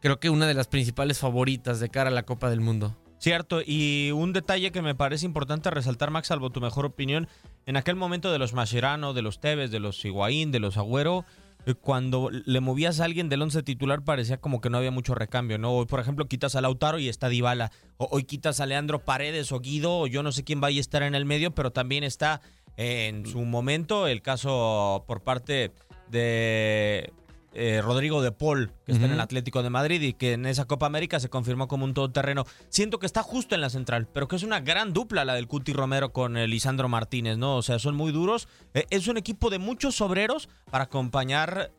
creo 0.01 0.19
que 0.19 0.29
una 0.29 0.47
de 0.47 0.53
las 0.53 0.67
principales 0.67 1.19
favoritas 1.19 1.79
de 1.79 1.89
cara 1.89 2.09
a 2.09 2.13
la 2.13 2.23
Copa 2.23 2.49
del 2.49 2.61
Mundo. 2.61 2.95
Cierto, 3.19 3.61
y 3.65 4.11
un 4.13 4.31
detalle 4.31 4.71
que 4.71 4.81
me 4.81 4.95
parece 4.95 5.25
importante 5.25 5.71
resaltar, 5.71 6.11
Max, 6.11 6.27
salvo 6.27 6.51
tu 6.51 6.61
mejor 6.61 6.85
opinión, 6.85 7.27
en 7.65 7.75
aquel 7.75 7.95
momento 7.95 8.31
de 8.31 8.37
los 8.37 8.53
Mascherano, 8.53 9.13
de 9.13 9.23
los 9.23 9.39
Tevez, 9.39 9.71
de 9.71 9.79
los 9.79 10.03
Higuaín, 10.05 10.51
de 10.51 10.59
los 10.59 10.77
Agüero, 10.77 11.25
eh, 11.65 11.73
cuando 11.73 12.29
le 12.31 12.61
movías 12.61 12.99
a 12.99 13.05
alguien 13.05 13.27
del 13.27 13.41
once 13.41 13.61
titular 13.61 14.01
parecía 14.01 14.37
como 14.37 14.61
que 14.61 14.69
no 14.69 14.77
había 14.77 14.91
mucho 14.91 15.15
recambio, 15.15 15.57
¿no? 15.57 15.73
Hoy, 15.73 15.85
por 15.85 15.99
ejemplo, 15.99 16.27
quitas 16.27 16.55
a 16.55 16.61
Lautaro 16.61 16.99
y 16.99 17.09
está 17.09 17.27
Dybala. 17.27 17.71
O, 17.97 18.07
hoy 18.11 18.23
quitas 18.23 18.61
a 18.61 18.65
Leandro 18.65 19.03
Paredes 19.03 19.51
o 19.51 19.59
Guido, 19.59 19.99
o 19.99 20.07
yo 20.07 20.23
no 20.23 20.31
sé 20.31 20.45
quién 20.45 20.61
vaya 20.61 20.77
a 20.77 20.81
estar 20.81 21.03
en 21.03 21.13
el 21.13 21.25
medio, 21.25 21.53
pero 21.53 21.71
también 21.71 22.05
está 22.05 22.41
en 22.77 23.25
su 23.25 23.39
momento 23.43 24.07
el 24.07 24.21
caso 24.21 25.03
por 25.07 25.23
parte 25.23 25.73
de 26.09 27.11
eh, 27.59 27.81
Rodrigo 27.81 28.21
de 28.21 28.31
Paul, 28.31 28.71
que 28.85 28.91
está 28.91 29.05
en 29.05 29.13
el 29.13 29.19
Atlético 29.19 29.63
de 29.63 29.71
Madrid 29.71 29.99
y 30.01 30.13
que 30.13 30.33
en 30.33 30.45
esa 30.45 30.65
Copa 30.65 30.85
América 30.85 31.19
se 31.19 31.27
confirmó 31.27 31.67
como 31.67 31.85
un 31.85 31.95
todoterreno. 31.95 32.45
Siento 32.69 32.99
que 32.99 33.07
está 33.07 33.23
justo 33.23 33.55
en 33.55 33.61
la 33.61 33.71
central, 33.71 34.07
pero 34.13 34.27
que 34.27 34.35
es 34.35 34.43
una 34.43 34.59
gran 34.59 34.93
dupla 34.93 35.25
la 35.25 35.33
del 35.33 35.47
Cuti 35.47 35.73
Romero 35.73 36.13
con 36.13 36.37
el 36.37 36.51
Lisandro 36.51 36.87
Martínez, 36.87 37.39
¿no? 37.39 37.55
O 37.57 37.63
sea, 37.63 37.79
son 37.79 37.95
muy 37.95 38.11
duros. 38.11 38.47
Eh, 38.75 38.85
es 38.91 39.07
un 39.07 39.17
equipo 39.17 39.49
de 39.49 39.57
muchos 39.57 40.01
obreros 40.01 40.49
para 40.69 40.83
acompañar 40.83 41.71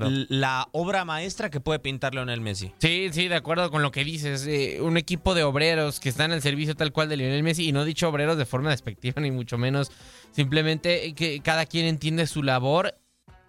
la 0.00 0.68
obra 0.72 1.04
maestra 1.04 1.50
que 1.50 1.60
puede 1.60 1.80
pintar 1.80 2.14
Lionel 2.14 2.40
Messi. 2.40 2.72
Sí, 2.78 3.10
sí, 3.12 3.28
de 3.28 3.34
acuerdo 3.34 3.70
con 3.70 3.82
lo 3.82 3.90
que 3.90 4.04
dices. 4.04 4.46
Eh, 4.46 4.78
un 4.80 4.96
equipo 4.96 5.34
de 5.34 5.44
obreros 5.44 6.00
que 6.00 6.08
están 6.08 6.32
al 6.32 6.40
servicio 6.40 6.74
tal 6.74 6.92
cual 6.92 7.10
de 7.10 7.18
Lionel 7.18 7.42
Messi 7.42 7.68
y 7.68 7.72
no 7.72 7.84
dicho 7.84 8.08
obreros 8.08 8.38
de 8.38 8.46
forma 8.46 8.70
despectiva 8.70 9.20
ni 9.20 9.30
mucho 9.30 9.58
menos. 9.58 9.92
Simplemente 10.32 11.14
que 11.14 11.40
cada 11.40 11.66
quien 11.66 11.84
entiende 11.84 12.26
su 12.26 12.42
labor 12.42 12.94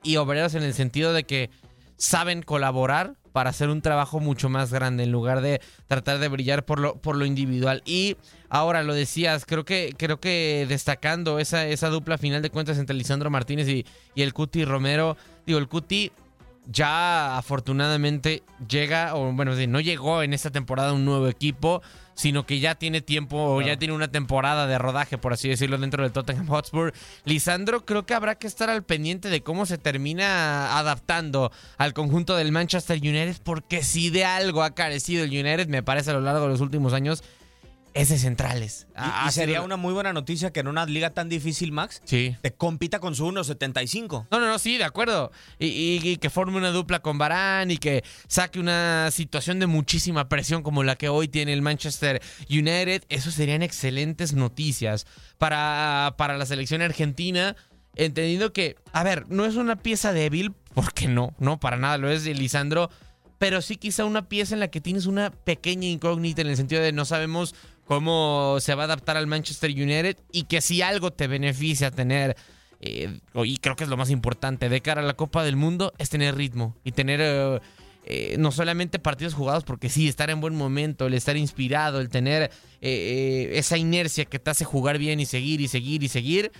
y 0.03 0.17
obreros 0.17 0.55
en 0.55 0.63
el 0.63 0.73
sentido 0.73 1.13
de 1.13 1.23
que 1.23 1.49
saben 1.97 2.41
colaborar 2.41 3.15
para 3.33 3.51
hacer 3.51 3.69
un 3.69 3.81
trabajo 3.81 4.19
mucho 4.19 4.49
más 4.49 4.73
grande 4.73 5.03
en 5.03 5.11
lugar 5.11 5.41
de 5.41 5.61
tratar 5.87 6.17
de 6.17 6.27
brillar 6.27 6.65
por 6.65 6.79
lo, 6.79 6.95
por 6.95 7.15
lo 7.15 7.25
individual. 7.25 7.83
Y 7.85 8.17
ahora 8.49 8.81
lo 8.81 8.95
decías, 8.95 9.45
creo 9.45 9.63
que, 9.63 9.93
creo 9.95 10.19
que 10.19 10.65
destacando 10.67 11.37
esa, 11.37 11.67
esa 11.67 11.89
dupla 11.89 12.17
final 12.17 12.41
de 12.41 12.49
cuentas 12.49 12.79
entre 12.79 12.95
Lisandro 12.95 13.29
Martínez 13.29 13.67
y, 13.67 13.85
y 14.15 14.23
el 14.23 14.33
Cuti 14.33 14.65
Romero, 14.65 15.17
digo, 15.45 15.59
el 15.59 15.67
Cuti 15.67 16.11
ya 16.69 17.37
afortunadamente 17.37 18.43
llega, 18.67 19.15
o 19.15 19.31
bueno, 19.31 19.53
no 19.67 19.79
llegó 19.79 20.23
en 20.23 20.33
esta 20.33 20.49
temporada 20.49 20.93
un 20.93 21.05
nuevo 21.05 21.27
equipo, 21.27 21.81
sino 22.17 22.47
que 22.47 22.59
ya 22.59 22.73
tiene 22.73 22.99
tiempo, 22.99 23.37
o 23.37 23.61
ya 23.61 23.77
tiene 23.77 23.93
una 23.93 24.07
temporada 24.07 24.65
de 24.65 24.79
rodaje, 24.79 25.19
por 25.19 25.33
así 25.33 25.47
decirlo, 25.49 25.77
dentro 25.77 26.01
del 26.01 26.11
Tottenham 26.11 26.47
Hotspur. 26.47 26.91
Lisandro, 27.25 27.85
creo 27.85 28.07
que 28.07 28.15
habrá 28.15 28.35
que 28.35 28.47
estar 28.47 28.71
al 28.71 28.83
pendiente 28.83 29.29
de 29.29 29.43
cómo 29.43 29.67
se 29.67 29.77
termina 29.77 30.79
adaptando 30.79 31.51
al 31.77 31.93
conjunto 31.93 32.35
del 32.35 32.51
Manchester 32.51 32.97
United, 32.97 33.37
porque 33.43 33.83
si 33.83 34.09
de 34.09 34.25
algo 34.25 34.63
ha 34.63 34.73
carecido 34.73 35.23
el 35.23 35.29
United, 35.29 35.67
me 35.67 35.83
parece 35.83 36.09
a 36.09 36.13
lo 36.13 36.21
largo 36.21 36.41
de 36.41 36.49
los 36.49 36.61
últimos 36.61 36.93
años, 36.93 37.23
es 37.97 38.09
de 38.09 38.17
centrales. 38.17 38.87
Y, 38.91 38.93
ah, 38.95 39.29
sería 39.31 39.61
una 39.61 39.75
muy 39.75 39.93
buena 39.93 40.13
noticia 40.13 40.51
que 40.51 40.59
en 40.59 40.67
una 40.67 40.85
liga 40.85 41.09
tan 41.09 41.29
difícil, 41.29 41.71
Max, 41.71 42.01
sí. 42.05 42.35
te 42.41 42.53
compita 42.53 42.99
con 42.99 43.15
su 43.15 43.25
1.75. 43.25 44.27
No, 44.29 44.39
no, 44.39 44.47
no, 44.47 44.59
sí, 44.59 44.77
de 44.77 44.83
acuerdo. 44.83 45.31
Y, 45.59 46.17
que 46.17 46.29
forme 46.29 46.57
una 46.57 46.71
dupla 46.71 46.99
con 46.99 47.17
Barán 47.17 47.71
y 47.71 47.77
que 47.77 48.03
saque 48.27 48.59
una 48.59 49.09
situación 49.11 49.59
de 49.59 49.67
muchísima 49.67 50.29
presión 50.29 50.63
como 50.63 50.83
la 50.83 50.95
que 50.95 51.09
hoy 51.09 51.27
tiene 51.27 51.53
el 51.53 51.61
Manchester 51.61 52.21
United. 52.49 53.03
Eso 53.09 53.31
serían 53.31 53.63
excelentes 53.63 54.33
noticias 54.33 55.07
para, 55.37 56.15
para 56.17 56.37
la 56.37 56.45
selección 56.45 56.81
argentina. 56.81 57.55
Entendiendo 57.95 58.53
que, 58.53 58.75
a 58.93 59.03
ver, 59.03 59.25
no 59.29 59.45
es 59.45 59.55
una 59.55 59.75
pieza 59.75 60.13
débil, 60.13 60.53
porque 60.75 61.07
no, 61.07 61.33
no, 61.39 61.59
para 61.59 61.77
nada 61.77 61.97
lo 61.97 62.11
es 62.11 62.25
Lisandro 62.25 62.91
pero 63.37 63.61
sí 63.61 63.77
quizá 63.77 64.05
una 64.05 64.27
pieza 64.27 64.55
en 64.55 64.59
la 64.59 64.69
que 64.69 64.81
tienes 64.81 65.05
una 65.05 65.31
pequeña 65.31 65.87
incógnita 65.87 66.41
en 66.41 66.47
el 66.47 66.57
sentido 66.57 66.81
de 66.81 66.91
no 66.91 67.05
sabemos 67.05 67.55
cómo 67.87 68.57
se 68.59 68.75
va 68.75 68.83
a 68.83 68.85
adaptar 68.85 69.17
al 69.17 69.27
Manchester 69.27 69.71
United 69.71 70.17
y 70.31 70.43
que 70.43 70.61
si 70.61 70.81
algo 70.81 71.11
te 71.11 71.27
beneficia 71.27 71.89
tener, 71.89 72.35
eh, 72.81 73.19
y 73.33 73.57
creo 73.57 73.75
que 73.75 73.85
es 73.85 73.89
lo 73.89 73.97
más 73.97 74.09
importante 74.09 74.69
de 74.69 74.81
cara 74.81 75.01
a 75.01 75.05
la 75.05 75.15
Copa 75.15 75.43
del 75.43 75.55
Mundo, 75.55 75.93
es 75.97 76.09
tener 76.09 76.35
ritmo 76.35 76.75
y 76.83 76.91
tener 76.91 77.21
eh, 77.23 77.59
eh, 78.03 78.35
no 78.37 78.51
solamente 78.51 78.99
partidos 78.99 79.33
jugados, 79.33 79.63
porque 79.63 79.89
sí, 79.89 80.07
estar 80.07 80.29
en 80.29 80.41
buen 80.41 80.53
momento, 80.53 81.07
el 81.07 81.13
estar 81.13 81.37
inspirado, 81.37 82.01
el 82.01 82.09
tener 82.09 82.51
esa 82.81 83.77
inercia 83.77 84.25
que 84.25 84.37
te 84.37 84.51
hace 84.51 84.65
jugar 84.65 84.97
bien 84.97 85.19
y 85.19 85.25
seguir 85.25 85.61
y 85.61 85.67
seguir 85.67 86.03
y 86.03 86.09
seguir. 86.09 86.51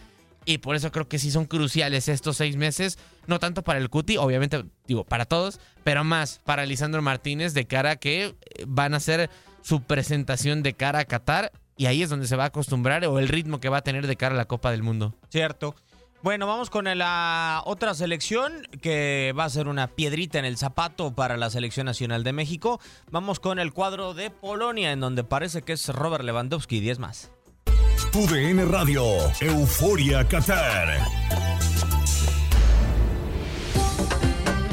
Y 0.45 0.59
por 0.59 0.77
eso 0.77 0.93
creo 0.93 1.09
que 1.09 1.19
sí 1.19 1.29
son 1.29 1.43
cruciales 1.43 2.07
estos 2.07 2.37
seis 2.37 2.55
meses, 2.55 2.97
no 3.27 3.37
tanto 3.37 3.63
para 3.63 3.79
el 3.79 3.89
Cuti, 3.89 4.15
obviamente, 4.15 4.63
digo, 4.87 5.03
para 5.03 5.25
todos, 5.25 5.59
pero 5.83 6.05
más 6.05 6.39
para 6.45 6.65
Lisandro 6.65 7.01
Martínez 7.01 7.53
de 7.53 7.67
cara 7.67 7.91
a 7.91 7.95
que 7.97 8.33
van 8.65 8.93
a 8.93 9.01
ser 9.01 9.29
su 9.61 9.81
presentación 9.81 10.63
de 10.63 10.73
cara 10.73 10.99
a 10.99 11.05
Qatar 11.05 11.51
y 11.77 11.85
ahí 11.85 12.01
es 12.01 12.09
donde 12.09 12.27
se 12.27 12.35
va 12.35 12.45
a 12.45 12.47
acostumbrar 12.47 13.05
o 13.05 13.19
el 13.19 13.27
ritmo 13.27 13.59
que 13.59 13.69
va 13.69 13.77
a 13.77 13.81
tener 13.81 14.07
de 14.07 14.15
cara 14.15 14.33
a 14.33 14.37
la 14.37 14.45
Copa 14.45 14.71
del 14.71 14.83
Mundo. 14.83 15.13
Cierto. 15.29 15.75
Bueno, 16.23 16.47
vamos 16.47 16.71
con 16.71 16.85
la 16.85 17.61
otra 17.65 17.93
selección 17.93 18.63
que 18.81 19.33
va 19.37 19.45
a 19.45 19.49
ser 19.49 19.67
una 19.67 19.87
piedrita 19.87 20.39
en 20.39 20.45
el 20.45 20.57
zapato 20.57 21.13
para 21.13 21.37
la 21.37 21.51
selección 21.51 21.85
nacional 21.85 22.23
de 22.23 22.33
México. 22.33 22.81
Vamos 23.11 23.39
con 23.39 23.59
el 23.59 23.71
cuadro 23.71 24.15
de 24.15 24.31
Polonia, 24.31 24.91
en 24.91 24.99
donde 24.99 25.23
parece 25.23 25.61
que 25.61 25.73
es 25.73 25.87
Robert 25.89 26.23
Lewandowski 26.23 26.77
y 26.77 26.79
10 26.79 26.99
más. 26.99 27.31
Radio, 28.71 29.03
Euforia 29.41 30.27
Qatar. 30.27 30.99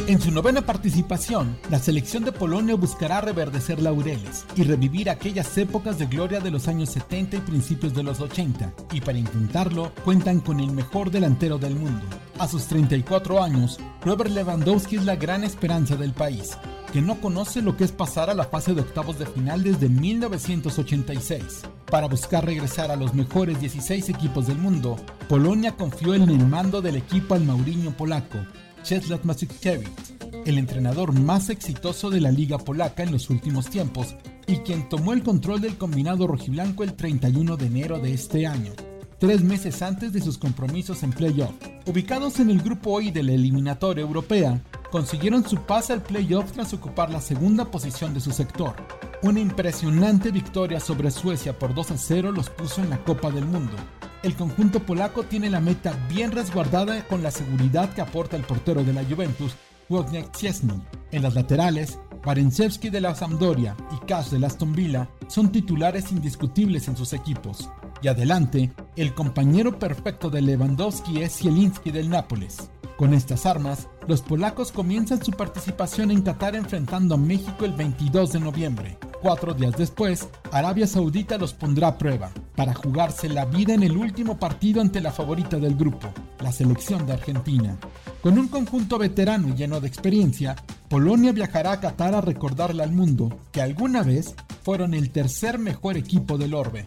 En 0.07 0.21
su 0.21 0.31
novena 0.31 0.61
participación, 0.61 1.57
la 1.71 1.79
selección 1.79 2.25
de 2.25 2.33
Polonia 2.33 2.75
buscará 2.75 3.23
reverdecer 3.23 3.81
laureles 3.81 4.45
y 4.55 4.63
revivir 4.63 5.09
aquellas 5.09 5.57
épocas 5.57 5.99
de 5.99 6.05
gloria 6.05 6.41
de 6.41 6.51
los 6.51 6.69
años 6.69 6.91
70 6.91 7.37
y 7.39 7.41
principios 7.41 7.95
de 7.95 8.03
los 8.03 8.21
80. 8.21 8.71
Y 8.93 9.01
para 9.01 9.17
intentarlo, 9.17 9.93
cuentan 10.05 10.41
con 10.41 10.61
el 10.61 10.73
mejor 10.73 11.11
delantero 11.11 11.57
del 11.57 11.77
mundo. 11.77 12.05
A 12.39 12.47
sus 12.47 12.67
34 12.67 13.43
años, 13.43 13.79
Robert 14.05 14.31
Lewandowski 14.31 14.97
es 14.97 15.07
la 15.07 15.17
gran 15.17 15.43
esperanza 15.43 15.97
del 15.97 16.13
país, 16.13 16.59
que 16.93 17.01
no 17.01 17.19
conoce 17.23 17.63
lo 17.63 17.75
que 17.79 17.85
es 17.85 17.93
pasar 17.93 18.29
a 18.29 18.35
la 18.35 18.45
fase 18.45 18.75
de 18.75 18.83
octavos 18.83 19.19
de 19.19 19.25
final 19.25 19.63
desde 19.63 19.89
1986. 19.89 21.63
Para 21.91 22.09
buscar 22.09 22.45
regresar 22.45 22.91
a 22.91 22.97
los 22.97 23.15
mejores 23.15 23.59
16 23.59 24.11
equipos 24.11 24.49
del 24.49 24.59
mundo, 24.59 24.97
Polonia 25.31 25.73
confió 25.77 26.15
en 26.15 26.29
el 26.29 26.47
mando 26.47 26.83
del 26.83 26.97
equipo 26.97 27.35
al 27.35 27.45
Mauriño 27.45 27.93
polaco, 27.93 28.39
Czesław 28.85 29.25
Masikiewicz, 29.25 30.13
el 30.45 30.59
entrenador 30.59 31.19
más 31.19 31.49
exitoso 31.49 32.11
de 32.11 32.21
la 32.21 32.31
liga 32.31 32.59
polaca 32.59 33.03
en 33.03 33.13
los 33.13 33.31
últimos 33.31 33.71
tiempos 33.71 34.15
y 34.47 34.57
quien 34.59 34.91
tomó 34.91 35.15
el 35.15 35.23
control 35.23 35.63
del 35.63 35.79
combinado 35.79 36.27
rojiblanco 36.27 36.85
el 36.85 36.93
31 36.93 37.57
de 37.57 37.67
enero 37.67 37.99
de 37.99 38.13
este 38.13 38.47
año. 38.47 38.73
tres 39.19 39.43
meses 39.43 39.81
antes 39.81 40.13
de 40.13 40.21
sus 40.21 40.37
compromisos 40.37 41.03
en 41.03 41.13
playoff. 41.13 41.55
Ubicados 41.87 42.41
en 42.41 42.51
el 42.51 42.61
grupo 42.61 43.01
I 43.01 43.11
de 43.11 43.23
la 43.23 43.33
eliminatoria 43.33 44.03
europea, 44.03 44.61
consiguieron 44.91 45.49
su 45.49 45.57
pase 45.63 45.95
al 45.95 46.03
playoff 46.03 46.53
tras 46.53 46.75
ocupar 46.75 47.11
la 47.11 47.23
segunda 47.23 47.65
posición 47.71 48.13
de 48.13 48.21
su 48.21 48.33
sector. 48.33 48.75
Una 49.23 49.41
impresionante 49.41 50.31
victoria 50.31 50.79
sobre 50.79 51.11
Suecia 51.11 51.59
por 51.59 51.73
2 51.73 51.93
a 51.93 51.97
0 51.97 52.33
los 52.33 52.51
puso 52.51 52.83
en 52.83 52.91
la 52.91 53.03
Copa 53.03 53.31
del 53.31 53.47
Mundo. 53.47 53.77
El 54.25 54.37
conjunto 54.37 54.81
polaco 54.81 55.25
tiene 55.25 55.51
la 55.51 55.61
meta 55.61 55.93
bien 56.09 56.33
resguardada 56.33 57.07
con 57.07 57.23
la 57.23 57.31
seguridad 57.31 57.93
que 57.93 58.01
aporta 58.01 58.37
el 58.37 58.43
portero 58.45 58.83
de 58.83 58.95
la 58.95 59.05
Juventus, 59.05 59.55
Wojciech 59.91 60.35
Szczesny. 60.35 60.83
En 61.13 61.23
las 61.23 61.35
laterales, 61.35 61.99
Barencewski 62.25 62.89
de 62.89 63.03
la 63.03 63.15
Sampdoria 63.15 63.77
y 63.93 64.07
Cash 64.07 64.31
de 64.31 64.47
Aston 64.47 64.73
Villa 64.73 65.11
son 65.29 65.53
titulares 65.53 66.11
indiscutibles 66.11 66.89
en 66.89 66.97
sus 66.97 67.13
equipos. 67.13 67.69
Y 68.01 68.09
adelante, 68.09 68.73
el 68.97 69.13
compañero 69.13 69.79
perfecto 69.79 70.31
de 70.31 70.41
Lewandowski 70.41 71.21
es 71.21 71.37
Zielinski 71.37 71.91
del 71.91 72.09
Nápoles. 72.09 72.71
Con 72.97 73.13
estas 73.13 73.45
armas, 73.45 73.89
los 74.07 74.23
polacos 74.23 74.71
comienzan 74.71 75.25
su 75.25 75.33
participación 75.33 76.11
en 76.11 76.23
Qatar 76.23 76.57
enfrentando 76.57 77.15
a 77.15 77.19
México 77.19 77.65
el 77.65 77.73
22 77.73 78.33
de 78.33 78.41
noviembre. 78.41 78.99
Cuatro 79.23 79.55
días 79.55 79.75
después, 79.77 80.29
Arabia 80.53 80.87
Saudita 80.87 81.39
los 81.39 81.55
pondrá 81.55 81.89
a 81.89 81.99
prueba 81.99 82.31
para 82.55 82.75
jugarse 82.75 83.29
la 83.29 83.47
vida 83.47 83.73
en 83.73 83.83
el 83.83 83.97
último 83.97 84.39
partido 84.39 84.83
ante 84.83 85.01
la 85.01 85.13
favorita 85.13 85.57
del 85.57 85.75
grupo, 85.75 86.13
la 86.41 86.53
selección 86.53 87.07
de 87.07 87.15
Argentina. 87.15 87.79
Con 88.21 88.39
un 88.39 88.49
conjunto 88.49 88.99
veterano 88.99 89.49
y 89.49 89.55
lleno 89.55 89.81
de 89.81 89.89
experiencia, 89.89 90.57
Polonia 90.89 91.33
viajará 91.33 91.73
a 91.73 91.81
Qatar 91.81 92.15
a 92.15 92.21
recordarle 92.21 92.83
al 92.83 92.93
mundo 92.93 93.35
que 93.51 93.63
alguna 93.63 94.03
vez 94.03 94.35
fueron 94.63 94.93
el 94.93 95.11
tercer 95.11 95.59
mejor 95.59 95.97
equipo 95.97 96.37
del 96.37 96.53
orbe. 96.53 96.85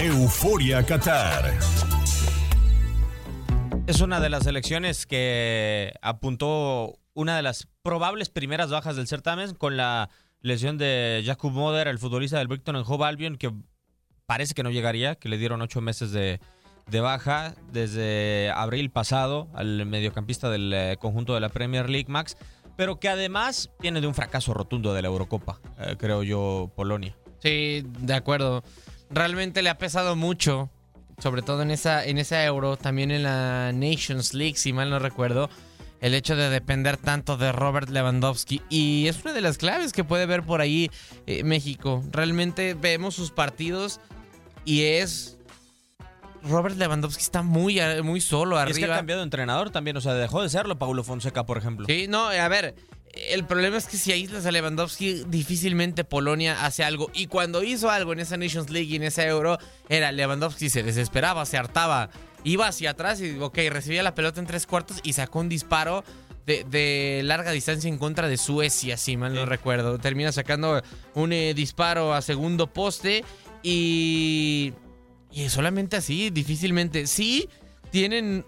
Euforia 0.00 0.82
Qatar. 0.82 1.52
Es 3.90 4.00
una 4.00 4.20
de 4.20 4.30
las 4.30 4.44
selecciones 4.44 5.04
que 5.04 5.92
apuntó 6.00 7.00
una 7.12 7.34
de 7.34 7.42
las 7.42 7.66
probables 7.82 8.28
primeras 8.28 8.70
bajas 8.70 8.94
del 8.94 9.08
certamen 9.08 9.52
con 9.56 9.76
la 9.76 10.10
lesión 10.42 10.78
de 10.78 11.24
Jakub 11.26 11.50
Moder, 11.50 11.88
el 11.88 11.98
futbolista 11.98 12.38
del 12.38 12.46
Brighton 12.46 12.76
en 12.76 12.84
Hove 12.86 13.04
Albion, 13.04 13.36
que 13.36 13.52
parece 14.26 14.54
que 14.54 14.62
no 14.62 14.70
llegaría, 14.70 15.16
que 15.16 15.28
le 15.28 15.38
dieron 15.38 15.60
ocho 15.60 15.80
meses 15.80 16.12
de, 16.12 16.38
de 16.86 17.00
baja 17.00 17.56
desde 17.72 18.52
abril 18.54 18.90
pasado 18.90 19.48
al 19.54 19.84
mediocampista 19.86 20.50
del 20.50 20.72
eh, 20.72 20.96
conjunto 21.00 21.34
de 21.34 21.40
la 21.40 21.48
Premier 21.48 21.90
League, 21.90 22.08
Max, 22.08 22.36
pero 22.76 23.00
que 23.00 23.08
además 23.08 23.70
viene 23.80 24.00
de 24.00 24.06
un 24.06 24.14
fracaso 24.14 24.54
rotundo 24.54 24.94
de 24.94 25.02
la 25.02 25.08
Eurocopa, 25.08 25.58
eh, 25.80 25.96
creo 25.98 26.22
yo, 26.22 26.70
Polonia. 26.76 27.16
Sí, 27.40 27.84
de 27.98 28.14
acuerdo. 28.14 28.62
Realmente 29.10 29.62
le 29.62 29.68
ha 29.68 29.78
pesado 29.78 30.14
mucho, 30.14 30.70
sobre 31.20 31.42
todo 31.42 31.62
en 31.62 31.70
esa, 31.70 32.04
en 32.04 32.18
esa 32.18 32.44
Euro, 32.44 32.76
también 32.76 33.10
en 33.10 33.22
la 33.22 33.72
Nations 33.72 34.34
League, 34.34 34.56
si 34.56 34.72
mal 34.72 34.90
no 34.90 34.98
recuerdo 34.98 35.48
el 36.00 36.14
hecho 36.14 36.34
de 36.34 36.48
depender 36.48 36.96
tanto 36.96 37.36
de 37.36 37.52
Robert 37.52 37.90
Lewandowski. 37.90 38.62
Y 38.68 39.06
es 39.06 39.22
una 39.22 39.32
de 39.32 39.40
las 39.40 39.58
claves 39.58 39.92
que 39.92 40.02
puede 40.02 40.26
ver 40.26 40.42
por 40.42 40.60
ahí 40.60 40.90
eh, 41.26 41.44
México. 41.44 42.02
Realmente 42.10 42.74
vemos 42.74 43.14
sus 43.14 43.30
partidos 43.30 44.00
y 44.64 44.82
es... 44.84 45.36
Robert 46.42 46.78
Lewandowski 46.78 47.22
está 47.22 47.42
muy, 47.42 47.78
muy 48.02 48.22
solo 48.22 48.56
arriba. 48.56 48.78
es 48.78 48.78
que 48.86 48.90
ha 48.90 48.96
cambiado 48.96 49.20
de 49.20 49.24
entrenador 49.24 49.68
también, 49.68 49.98
o 49.98 50.00
sea, 50.00 50.14
dejó 50.14 50.42
de 50.42 50.48
serlo 50.48 50.78
Paulo 50.78 51.04
Fonseca, 51.04 51.44
por 51.44 51.58
ejemplo. 51.58 51.84
Sí, 51.86 52.06
no, 52.08 52.28
a 52.28 52.48
ver, 52.48 52.74
el 53.12 53.44
problema 53.44 53.76
es 53.76 53.86
que 53.86 53.96
si 53.96 54.12
aíslas 54.12 54.46
a 54.46 54.52
Lewandowski, 54.52 55.24
difícilmente 55.26 56.04
Polonia 56.04 56.64
hace 56.64 56.84
algo. 56.84 57.10
Y 57.12 57.26
cuando 57.26 57.62
hizo 57.62 57.90
algo 57.90 58.12
en 58.12 58.20
esa 58.20 58.36
Nations 58.36 58.70
League 58.70 58.88
y 58.88 58.96
en 58.96 59.02
esa 59.02 59.26
Euro, 59.26 59.58
era 59.88 60.12
Lewandowski 60.12 60.70
se 60.70 60.82
desesperaba, 60.82 61.44
se 61.46 61.56
hartaba 61.56 62.10
iba 62.44 62.66
hacia 62.66 62.90
atrás 62.90 63.20
y, 63.20 63.38
ok, 63.38 63.58
recibía 63.70 64.02
la 64.02 64.14
pelota 64.14 64.40
en 64.40 64.46
tres 64.46 64.66
cuartos 64.66 65.00
y 65.02 65.12
sacó 65.12 65.40
un 65.40 65.48
disparo 65.48 66.04
de, 66.46 67.20
larga 67.24 67.52
distancia 67.52 67.88
en 67.88 67.96
contra 67.96 68.26
de 68.26 68.36
Suecia, 68.36 68.96
si 68.96 69.16
mal 69.16 69.34
no 69.34 69.46
recuerdo. 69.46 69.98
Termina 69.98 70.32
sacando 70.32 70.82
un 71.14 71.32
eh, 71.32 71.54
disparo 71.54 72.12
a 72.12 72.22
segundo 72.22 72.72
poste 72.72 73.24
y. 73.62 74.72
Y 75.32 75.48
solamente 75.48 75.96
así, 75.96 76.30
difícilmente. 76.30 77.06
Sí, 77.06 77.48
tienen. 77.92 78.44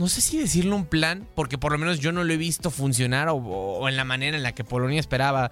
No 0.00 0.08
sé 0.08 0.22
si 0.22 0.38
decirle 0.38 0.72
un 0.72 0.86
plan, 0.86 1.28
porque 1.34 1.58
por 1.58 1.72
lo 1.72 1.78
menos 1.78 2.00
yo 2.00 2.10
no 2.10 2.24
lo 2.24 2.32
he 2.32 2.38
visto 2.38 2.70
funcionar 2.70 3.28
o 3.30 3.86
en 3.86 3.98
la 3.98 4.04
manera 4.06 4.34
en 4.34 4.42
la 4.42 4.52
que 4.52 4.64
Polonia 4.64 4.98
esperaba 4.98 5.50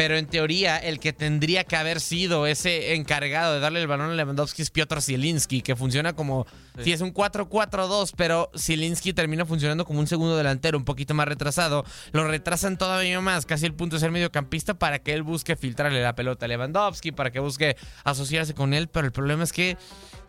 pero 0.00 0.16
en 0.16 0.24
teoría 0.24 0.78
el 0.78 0.98
que 0.98 1.12
tendría 1.12 1.64
que 1.64 1.76
haber 1.76 2.00
sido 2.00 2.46
ese 2.46 2.94
encargado 2.94 3.52
de 3.52 3.60
darle 3.60 3.82
el 3.82 3.86
balón 3.86 4.10
a 4.10 4.14
Lewandowski 4.14 4.62
es 4.62 4.70
Piotr 4.70 5.02
Zielinski, 5.02 5.60
que 5.60 5.76
funciona 5.76 6.14
como 6.14 6.46
si 6.82 6.92
es 6.92 7.02
un 7.02 7.12
4-4-2, 7.12 8.14
pero 8.16 8.50
Zielinski 8.56 9.12
termina 9.12 9.44
funcionando 9.44 9.84
como 9.84 10.00
un 10.00 10.06
segundo 10.06 10.38
delantero, 10.38 10.78
un 10.78 10.86
poquito 10.86 11.12
más 11.12 11.28
retrasado. 11.28 11.84
Lo 12.12 12.26
retrasan 12.26 12.78
todavía 12.78 13.20
más, 13.20 13.44
casi 13.44 13.66
el 13.66 13.74
punto 13.74 13.96
de 13.96 14.00
ser 14.00 14.10
mediocampista 14.10 14.72
para 14.72 15.00
que 15.00 15.12
él 15.12 15.22
busque 15.22 15.54
filtrarle 15.54 16.00
la 16.00 16.14
pelota 16.14 16.46
a 16.46 16.48
Lewandowski, 16.48 17.12
para 17.12 17.30
que 17.30 17.40
busque 17.40 17.76
asociarse 18.02 18.54
con 18.54 18.72
él, 18.72 18.88
pero 18.88 19.06
el 19.06 19.12
problema 19.12 19.44
es 19.44 19.52
que 19.52 19.76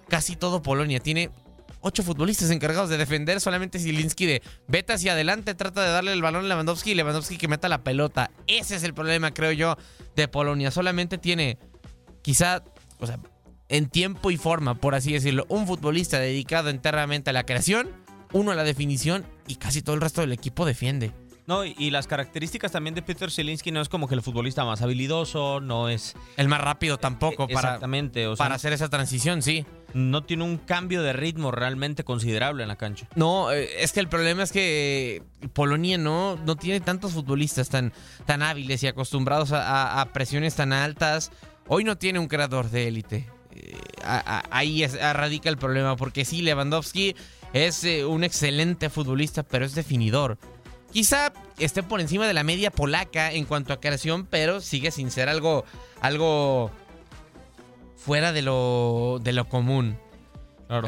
casi 0.09 0.35
todo 0.35 0.61
Polonia 0.61 0.99
tiene 0.99 1.29
ocho 1.81 2.03
futbolistas 2.03 2.49
encargados 2.49 2.89
de 2.89 2.97
defender. 2.97 3.41
Solamente 3.41 3.79
Zielinski 3.79 4.25
de 4.25 4.41
vete 4.67 4.93
hacia 4.93 5.13
adelante, 5.13 5.53
trata 5.53 5.83
de 5.83 5.89
darle 5.89 6.13
el 6.13 6.21
balón 6.21 6.45
a 6.45 6.47
Lewandowski 6.47 6.91
y 6.91 6.95
Lewandowski 6.95 7.37
que 7.37 7.47
meta 7.47 7.69
la 7.69 7.83
pelota. 7.83 8.31
Ese 8.47 8.75
es 8.75 8.83
el 8.83 8.93
problema, 8.93 9.33
creo 9.33 9.51
yo, 9.51 9.77
de 10.15 10.27
Polonia. 10.27 10.71
Solamente 10.71 11.17
tiene, 11.17 11.57
quizá, 12.21 12.63
o 12.99 13.07
sea, 13.07 13.19
en 13.69 13.89
tiempo 13.89 14.31
y 14.31 14.37
forma, 14.37 14.75
por 14.75 14.95
así 14.95 15.13
decirlo, 15.13 15.45
un 15.49 15.65
futbolista 15.65 16.19
dedicado 16.19 16.69
enteramente 16.69 17.29
a 17.29 17.33
la 17.33 17.45
creación, 17.45 17.89
uno 18.33 18.51
a 18.51 18.55
la 18.55 18.63
definición 18.63 19.25
y 19.47 19.55
casi 19.55 19.81
todo 19.81 19.95
el 19.95 20.01
resto 20.01 20.21
del 20.21 20.33
equipo 20.33 20.65
defiende. 20.65 21.11
No, 21.47 21.65
y, 21.65 21.89
las 21.89 22.07
características 22.07 22.71
también 22.71 22.93
de 22.93 23.01
Peter 23.01 23.31
Zielinski 23.31 23.71
no 23.71 23.81
es 23.81 23.89
como 23.89 24.07
que 24.07 24.15
el 24.15 24.21
futbolista 24.21 24.63
más 24.63 24.81
habilidoso, 24.81 25.59
no 25.59 25.89
es... 25.89 26.15
El 26.37 26.47
más 26.47 26.61
rápido 26.61 26.97
tampoco 26.97 27.47
para, 27.47 27.69
exactamente, 27.69 28.25
para 28.37 28.55
hacer 28.55 28.73
esa 28.73 28.89
transición, 28.89 29.41
sí. 29.41 29.65
No 29.93 30.23
tiene 30.23 30.43
un 30.43 30.57
cambio 30.57 31.01
de 31.01 31.13
ritmo 31.13 31.51
realmente 31.51 32.03
considerable 32.03 32.63
en 32.63 32.69
la 32.69 32.75
cancha. 32.75 33.07
No, 33.15 33.51
eh, 33.51 33.69
es 33.83 33.91
que 33.91 33.99
el 33.99 34.07
problema 34.07 34.43
es 34.43 34.51
que 34.51 35.23
Polonia 35.53 35.97
no, 35.97 36.37
no 36.45 36.55
tiene 36.55 36.79
tantos 36.79 37.13
futbolistas 37.13 37.69
tan, 37.69 37.93
tan 38.25 38.43
hábiles 38.43 38.83
y 38.83 38.87
acostumbrados 38.87 39.51
a, 39.53 40.07
presiones 40.13 40.55
tan 40.55 40.73
altas. 40.73 41.31
Hoy 41.67 41.83
no 41.83 41.97
tiene 41.97 42.19
un 42.19 42.27
creador 42.27 42.69
de 42.69 42.87
élite. 42.87 43.27
Eh, 43.53 43.77
ahí 44.49 44.85
radica 44.85 45.49
el 45.49 45.57
problema, 45.57 45.95
porque 45.95 46.25
sí, 46.25 46.41
Lewandowski 46.41 47.15
es 47.53 47.83
eh, 47.83 48.05
un 48.05 48.23
excelente 48.23 48.89
futbolista, 48.89 49.43
pero 49.43 49.65
es 49.65 49.75
definidor. 49.75 50.37
Quizá 50.91 51.31
esté 51.57 51.83
por 51.83 52.01
encima 52.01 52.27
de 52.27 52.33
la 52.33 52.43
media 52.43 52.69
polaca 52.69 53.31
en 53.31 53.45
cuanto 53.45 53.71
a 53.71 53.79
creación, 53.79 54.25
pero 54.25 54.59
sigue 54.59 54.91
sin 54.91 55.09
ser 55.09 55.29
algo, 55.29 55.63
algo 56.01 56.69
fuera 58.01 58.33
de 58.33 58.41
lo, 58.41 59.19
de 59.21 59.31
lo 59.31 59.47
común. 59.47 59.97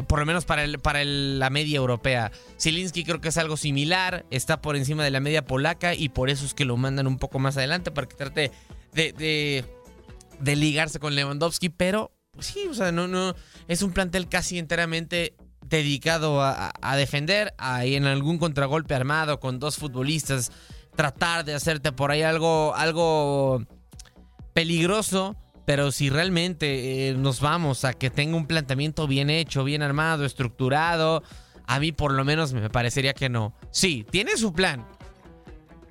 Por 0.07 0.19
lo 0.19 0.25
menos 0.25 0.45
para, 0.45 0.63
el, 0.63 0.79
para 0.79 1.03
la 1.03 1.49
media 1.49 1.77
europea. 1.77 2.31
Zielinski 2.59 3.03
creo 3.03 3.19
que 3.19 3.27
es 3.27 3.37
algo 3.37 3.57
similar, 3.57 4.25
está 4.31 4.61
por 4.61 4.77
encima 4.77 5.03
de 5.03 5.11
la 5.11 5.19
media 5.19 5.45
polaca 5.45 5.93
y 5.93 6.07
por 6.07 6.29
eso 6.29 6.45
es 6.45 6.53
que 6.53 6.63
lo 6.63 6.77
mandan 6.77 7.05
un 7.05 7.17
poco 7.17 7.37
más 7.37 7.57
adelante 7.57 7.91
para 7.91 8.07
que 8.07 8.15
trate 8.15 8.51
de, 8.93 9.65
de, 10.39 10.55
ligarse 10.55 10.99
con 10.99 11.15
Lewandowski, 11.15 11.67
pero 11.67 12.13
pues 12.31 12.47
sí, 12.47 12.65
o 12.69 12.73
sea, 12.73 12.93
no, 12.93 13.09
no, 13.09 13.35
es 13.67 13.81
un 13.81 13.91
plantel 13.91 14.29
casi 14.29 14.57
enteramente 14.57 15.35
dedicado 15.65 16.41
a, 16.41 16.95
defender, 16.95 17.53
ahí 17.57 17.95
en 17.95 18.05
algún 18.05 18.37
contragolpe 18.37 18.95
armado 18.95 19.41
con 19.41 19.59
dos 19.59 19.75
futbolistas, 19.75 20.51
tratar 20.95 21.43
de 21.43 21.55
hacerte 21.55 21.91
por 21.91 22.11
ahí 22.11 22.21
algo, 22.21 22.73
algo 22.75 23.65
peligroso. 24.53 25.35
Pero 25.65 25.91
si 25.91 26.09
realmente 26.09 27.09
eh, 27.09 27.13
nos 27.13 27.39
vamos 27.39 27.85
a 27.85 27.93
que 27.93 28.09
tenga 28.09 28.35
un 28.35 28.47
planteamiento 28.47 29.07
bien 29.07 29.29
hecho, 29.29 29.63
bien 29.63 29.81
armado, 29.81 30.25
estructurado, 30.25 31.23
a 31.65 31.79
mí 31.79 31.91
por 31.91 32.13
lo 32.13 32.25
menos 32.25 32.53
me 32.53 32.69
parecería 32.69 33.13
que 33.13 33.29
no. 33.29 33.53
Sí, 33.71 34.05
tiene 34.09 34.35
su 34.37 34.53
plan, 34.53 34.85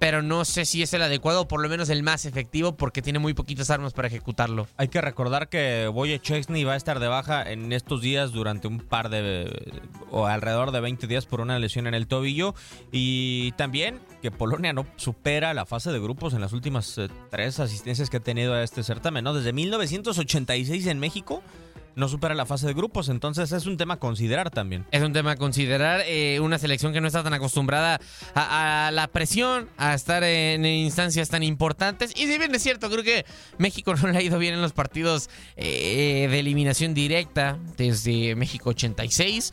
pero 0.03 0.21
no 0.21 0.45
sé 0.45 0.65
si 0.65 0.83
es 0.83 0.93
el 0.95 1.03
adecuado 1.03 1.43
o 1.43 1.47
por 1.47 1.63
lo 1.63 1.69
menos 1.69 1.89
el 1.89 2.03
más 2.03 2.25
efectivo 2.25 2.77
porque 2.77 3.03
tiene 3.03 3.21
muy 3.21 3.35
poquitas 3.35 3.71
armas 3.71 3.93
para 3.93 4.09
ejecutarlo. 4.09 4.67
Hay 4.77 4.89
que 4.89 5.01
recordar 5.01 5.49
que 5.49 5.87
Boye 5.87 6.19
Chesney 6.19 6.65
va 6.65 6.73
a 6.73 6.77
estar 6.77 6.99
de 6.99 7.07
baja 7.07 7.49
en 7.49 7.73
estos 7.73 8.01
días 8.01 8.33
durante 8.33 8.67
un 8.67 8.81
par 8.81 9.11
de 9.11 9.81
o 10.11 10.27
alrededor 10.27 10.73
de 10.73 10.81
20 10.81 11.07
días 11.07 11.27
por 11.27 11.41
una 11.41 11.57
lesión 11.61 11.87
en 11.87 11.95
el 11.95 12.09
tobillo 12.09 12.57
y 12.91 13.53
también 13.53 14.01
que 14.23 14.33
Polonia 14.33 14.73
no 14.73 14.89
supera 14.97 15.55
la 15.55 15.67
fase 15.67 15.93
de 15.93 16.01
grupos 16.01 16.35
en 16.35 16.41
las 16.41 16.53
últimas 16.53 16.99
eh, 16.99 17.09
tres 17.31 17.61
asistencias 17.61 18.11
que 18.11 18.17
ha 18.17 18.21
tenido 18.21 18.55
a 18.55 18.65
este 18.65 18.83
certamen, 18.83 19.23
¿no? 19.23 19.35
Desde 19.35 19.53
1986 19.53 20.85
en 20.89 20.99
México 20.99 21.45
no 21.97 22.09
supera 22.09 22.35
la 22.35 22.47
fase 22.47 22.67
de 22.67 22.75
grupos. 22.75 23.09
Entonces 23.09 23.53
es 23.53 23.67
un 23.67 23.77
tema 23.77 23.95
a 23.95 23.97
considerar 23.99 24.51
también. 24.51 24.87
Es 24.91 25.03
un 25.03 25.13
tema 25.13 25.33
a 25.33 25.37
considerar. 25.37 26.03
eh, 26.07 26.41
una 26.41 26.59
selección 26.59 26.93
que 26.93 27.01
no 27.01 27.07
está 27.07 27.23
tan 27.23 27.35
acostumbrada 27.35 28.01
a, 28.35 28.91
la 28.93 29.09
presión, 29.09 29.69
a 29.77 29.95
estar 29.95 30.25
en 30.25 30.65
instancias 30.65 31.29
tan 31.29 31.43
importantes. 31.43 32.13
Y 32.17 32.27
si 32.27 32.39
bien 32.39 32.55
es 32.55 32.63
cierto, 32.63 32.91
creo 32.91 33.05
que 33.05 33.25
México 33.59 33.95
no 34.03 34.09
le 34.09 34.19
ha 34.19 34.23
ido 34.23 34.39
bien 34.39 34.55
en 34.55 34.63
los 34.63 34.73
partidos 34.73 35.31
eh, 35.57 36.29
de 36.31 36.39
eliminación 36.39 36.95
directa 36.95 37.59
desde 37.77 38.35
México 38.37 38.71
86. 38.71 39.53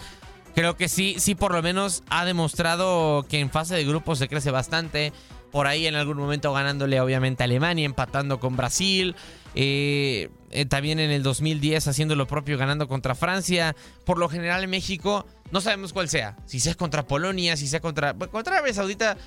Creo 0.56 0.76
que 0.76 0.90
sí, 0.90 1.16
sí 1.20 1.36
por 1.36 1.54
lo 1.54 1.62
menos 1.62 2.04
ha 2.10 2.26
demostrado 2.26 3.26
que 3.30 3.40
en 3.40 3.50
fase 3.50 3.76
de 3.76 3.86
grupos 3.86 4.20
se 4.20 4.28
crece 4.28 4.52
bastante. 4.52 5.14
Por 5.52 5.68
ahí 5.68 5.88
en 5.88 5.96
algún 5.96 6.18
momento 6.18 6.54
ganándole 6.54 7.00
obviamente 7.02 7.44
a 7.44 7.46
Alemania, 7.46 7.86
empatando 7.86 8.40
con 8.40 8.56
Brasil. 8.56 9.16
eh, 9.56 10.30
eh, 10.52 10.66
también 10.66 11.00
en 11.00 11.12
el 11.12 11.22
2010 11.22 11.88
haciendo 11.88 12.16
lo 12.16 12.28
propio, 12.28 12.58
ganando 12.58 12.88
contra 12.88 13.16
Francia. 13.16 13.76
Por 14.06 14.18
lo 14.18 14.30
general 14.30 14.64
en 14.64 14.70
México 14.70 15.26
no 15.52 15.62
sabemos 15.62 15.94
cuál 15.94 16.10
sea. 16.10 16.38
Si 16.46 16.60
sea 16.60 16.76
contra 16.76 17.06
Polonia, 17.06 17.58
si 17.58 17.68
sea 17.68 17.80
contra... 17.80 18.14
Contra 18.14 18.56
Arabia 18.56 18.74
Saudita, 18.74 19.18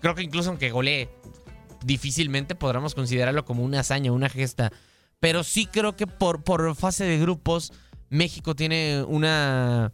creo 0.00 0.14
que 0.14 0.22
incluso 0.22 0.50
aunque 0.50 0.70
golee, 0.70 1.08
difícilmente 1.84 2.54
podremos 2.54 2.94
considerarlo 2.94 3.44
como 3.44 3.64
una 3.64 3.80
hazaña, 3.80 4.12
una 4.12 4.28
gesta. 4.28 4.72
Pero 5.18 5.44
sí 5.44 5.66
creo 5.66 5.96
que 5.96 6.06
por, 6.06 6.42
por 6.42 6.74
fase 6.74 7.04
de 7.04 7.18
grupos, 7.18 7.72
México 8.08 8.54
tiene 8.54 9.04
una, 9.06 9.92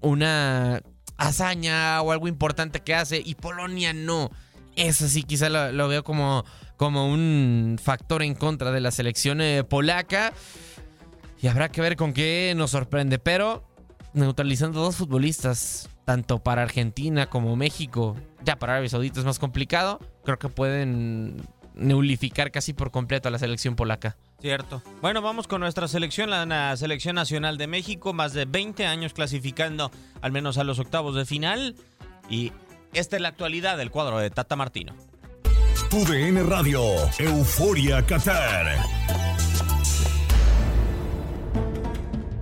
una 0.00 0.82
hazaña 1.16 2.00
o 2.02 2.12
algo 2.12 2.28
importante 2.28 2.80
que 2.80 2.94
hace 2.94 3.22
y 3.24 3.34
Polonia 3.34 3.92
no. 3.92 4.30
Eso 4.76 5.08
sí, 5.08 5.22
quizá 5.22 5.48
lo, 5.48 5.88
veo 5.88 6.04
como, 6.04 6.44
como 6.76 7.10
un 7.10 7.78
factor 7.82 8.22
en 8.22 8.34
contra 8.34 8.70
de 8.70 8.80
la 8.80 8.90
selección 8.90 9.40
eh, 9.40 9.64
polaca. 9.64 10.32
Y 11.40 11.48
habrá 11.48 11.70
que 11.70 11.80
ver 11.80 11.96
con 11.96 12.12
qué 12.12 12.52
nos 12.56 12.70
sorprende. 12.72 13.18
Pero 13.18 13.64
neutralizando 14.12 14.80
dos 14.80 14.96
futbolistas, 14.96 15.88
tanto 16.04 16.38
para 16.38 16.62
Argentina 16.62 17.26
como 17.26 17.56
México, 17.56 18.16
ya 18.44 18.56
para 18.56 18.74
Arabia 18.74 18.90
Saudita 18.90 19.20
es 19.20 19.26
más 19.26 19.38
complicado, 19.38 19.98
creo 20.24 20.38
que 20.38 20.48
pueden 20.48 21.42
nulificar 21.74 22.50
casi 22.50 22.72
por 22.72 22.90
completo 22.90 23.28
a 23.28 23.30
la 23.30 23.38
selección 23.38 23.76
polaca. 23.76 24.16
Cierto. 24.40 24.82
Bueno, 25.02 25.22
vamos 25.22 25.46
con 25.46 25.60
nuestra 25.60 25.88
selección, 25.88 26.30
la, 26.30 26.46
la 26.46 26.76
selección 26.76 27.14
nacional 27.16 27.58
de 27.58 27.66
México, 27.66 28.12
más 28.12 28.32
de 28.32 28.44
20 28.44 28.86
años 28.86 29.12
clasificando 29.12 29.90
al 30.22 30.32
menos 30.32 30.58
a 30.58 30.64
los 30.64 30.78
octavos 30.78 31.14
de 31.14 31.26
final. 31.26 31.74
Y 32.28 32.52
esta 32.96 33.16
es 33.16 33.22
la 33.22 33.28
actualidad 33.28 33.76
del 33.76 33.90
cuadro 33.90 34.18
de 34.18 34.30
Tata 34.30 34.56
Martino. 34.56 34.94
Radio, 36.48 36.82
Euforia 37.18 38.04
Qatar. 38.04 38.78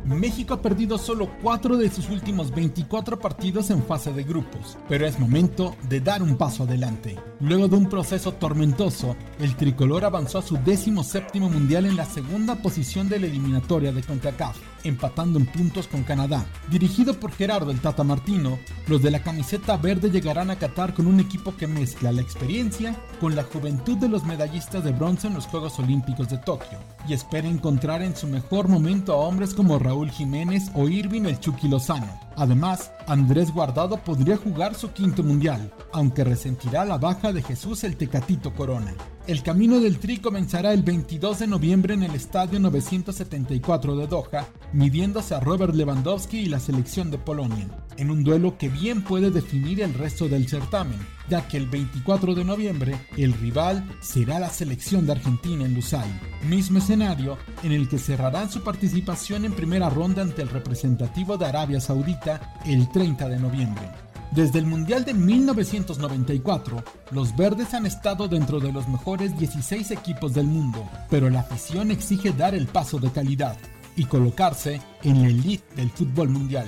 México 0.04 0.54
ha 0.54 0.62
perdido 0.62 0.96
solo 0.96 1.28
4 1.42 1.76
de 1.76 1.90
sus 1.90 2.08
últimos 2.08 2.54
24 2.54 3.18
partidos 3.18 3.70
en 3.70 3.82
fase 3.82 4.12
de 4.12 4.22
grupos, 4.22 4.78
pero 4.88 5.06
es 5.06 5.18
momento 5.18 5.76
de 5.88 6.00
dar 6.00 6.22
un 6.22 6.36
paso 6.36 6.62
adelante. 6.62 7.18
Luego 7.40 7.68
de 7.68 7.76
un 7.76 7.88
proceso 7.88 8.32
tormentoso, 8.32 9.16
el 9.40 9.56
tricolor 9.56 10.04
avanzó 10.04 10.38
a 10.38 10.42
su 10.42 10.56
décimo 10.56 11.02
séptimo 11.02 11.50
mundial 11.50 11.86
en 11.86 11.96
la 11.96 12.06
segunda 12.06 12.56
posición 12.56 13.08
de 13.08 13.20
la 13.20 13.26
eliminatoria 13.26 13.92
de 13.92 14.02
CONCACAF, 14.02 14.56
empatando 14.84 15.38
en 15.38 15.46
puntos 15.46 15.88
con 15.88 16.02
Canadá. 16.04 16.46
Dirigido 16.70 17.18
por 17.18 17.32
Gerardo 17.32 17.70
el 17.70 17.80
Tata 17.80 18.04
Martino, 18.04 18.58
los 18.86 19.02
de 19.02 19.10
la 19.10 19.22
camiseta 19.22 19.76
verde 19.76 20.10
llegarán 20.10 20.50
a 20.50 20.56
Qatar 20.56 20.94
con 20.94 21.06
un 21.06 21.20
equipo 21.20 21.56
que 21.56 21.66
mezcla 21.66 22.12
la 22.12 22.22
experiencia 22.22 22.96
con 23.20 23.34
la 23.34 23.42
juventud 23.42 23.96
de 23.96 24.08
los 24.08 24.24
medallistas 24.24 24.84
de 24.84 24.92
bronce 24.92 25.26
en 25.26 25.34
los 25.34 25.46
Juegos 25.46 25.78
Olímpicos 25.78 26.28
de 26.28 26.38
Tokio, 26.38 26.78
y 27.08 27.14
espera 27.14 27.48
encontrar 27.48 28.02
en 28.02 28.14
su 28.16 28.26
mejor 28.26 28.68
momento 28.68 29.12
a 29.12 29.16
hombres 29.16 29.54
como 29.54 29.78
Raúl 29.78 30.10
Jiménez 30.10 30.70
o 30.74 30.88
Irving 30.88 31.22
el 31.22 31.40
Chucky 31.40 31.68
Lozano. 31.68 32.20
Además, 32.36 32.90
Andrés 33.06 33.52
Guardado 33.52 33.96
podría 33.98 34.36
jugar 34.36 34.74
su 34.74 34.92
quinto 34.92 35.22
mundial, 35.22 35.72
aunque 35.92 36.24
resentirá 36.24 36.84
la 36.84 36.98
baja 36.98 37.32
de 37.32 37.42
Jesús 37.42 37.84
el 37.84 37.96
Tecatito 37.96 38.52
Corona. 38.54 38.94
El 39.26 39.42
camino 39.42 39.80
del 39.80 39.98
Tri 39.98 40.18
comenzará 40.18 40.74
el 40.74 40.82
22 40.82 41.38
de 41.38 41.46
noviembre 41.46 41.94
en 41.94 42.02
el 42.02 42.14
Estadio 42.14 42.60
974 42.60 43.96
de 43.96 44.06
Doha, 44.06 44.46
midiéndose 44.74 45.34
a 45.34 45.40
Robert 45.40 45.74
Lewandowski 45.74 46.40
y 46.40 46.46
la 46.46 46.60
selección 46.60 47.10
de 47.10 47.16
Polonia, 47.16 47.66
en 47.96 48.10
un 48.10 48.22
duelo 48.22 48.58
que 48.58 48.68
bien 48.68 49.02
puede 49.02 49.30
definir 49.30 49.80
el 49.80 49.94
resto 49.94 50.28
del 50.28 50.46
certamen, 50.46 50.98
ya 51.30 51.48
que 51.48 51.56
el 51.56 51.66
24 51.70 52.34
de 52.34 52.44
noviembre 52.44 53.00
el 53.16 53.32
rival 53.32 53.88
será 54.02 54.38
la 54.38 54.50
selección 54.50 55.06
de 55.06 55.12
Argentina 55.12 55.64
en 55.64 55.72
Lusail, 55.72 56.12
mismo 56.46 56.76
escenario 56.76 57.38
en 57.62 57.72
el 57.72 57.88
que 57.88 57.96
cerrarán 57.96 58.50
su 58.50 58.62
participación 58.62 59.46
en 59.46 59.54
primera 59.54 59.88
ronda 59.88 60.20
ante 60.20 60.42
el 60.42 60.50
representativo 60.50 61.38
de 61.38 61.46
Arabia 61.46 61.80
Saudita 61.80 62.60
el 62.66 62.92
30 62.92 63.26
de 63.30 63.38
noviembre. 63.38 63.88
Desde 64.34 64.58
el 64.58 64.66
Mundial 64.66 65.04
de 65.04 65.14
1994, 65.14 66.82
los 67.12 67.36
verdes 67.36 67.72
han 67.72 67.86
estado 67.86 68.26
dentro 68.26 68.58
de 68.58 68.72
los 68.72 68.88
mejores 68.88 69.38
16 69.38 69.92
equipos 69.92 70.34
del 70.34 70.46
mundo, 70.46 70.88
pero 71.08 71.30
la 71.30 71.40
afición 71.40 71.92
exige 71.92 72.32
dar 72.32 72.52
el 72.52 72.66
paso 72.66 72.98
de 72.98 73.12
calidad 73.12 73.56
y 73.94 74.06
colocarse 74.06 74.82
en 75.04 75.22
la 75.22 75.28
elite 75.28 75.64
del 75.76 75.88
fútbol 75.88 76.30
mundial. 76.30 76.66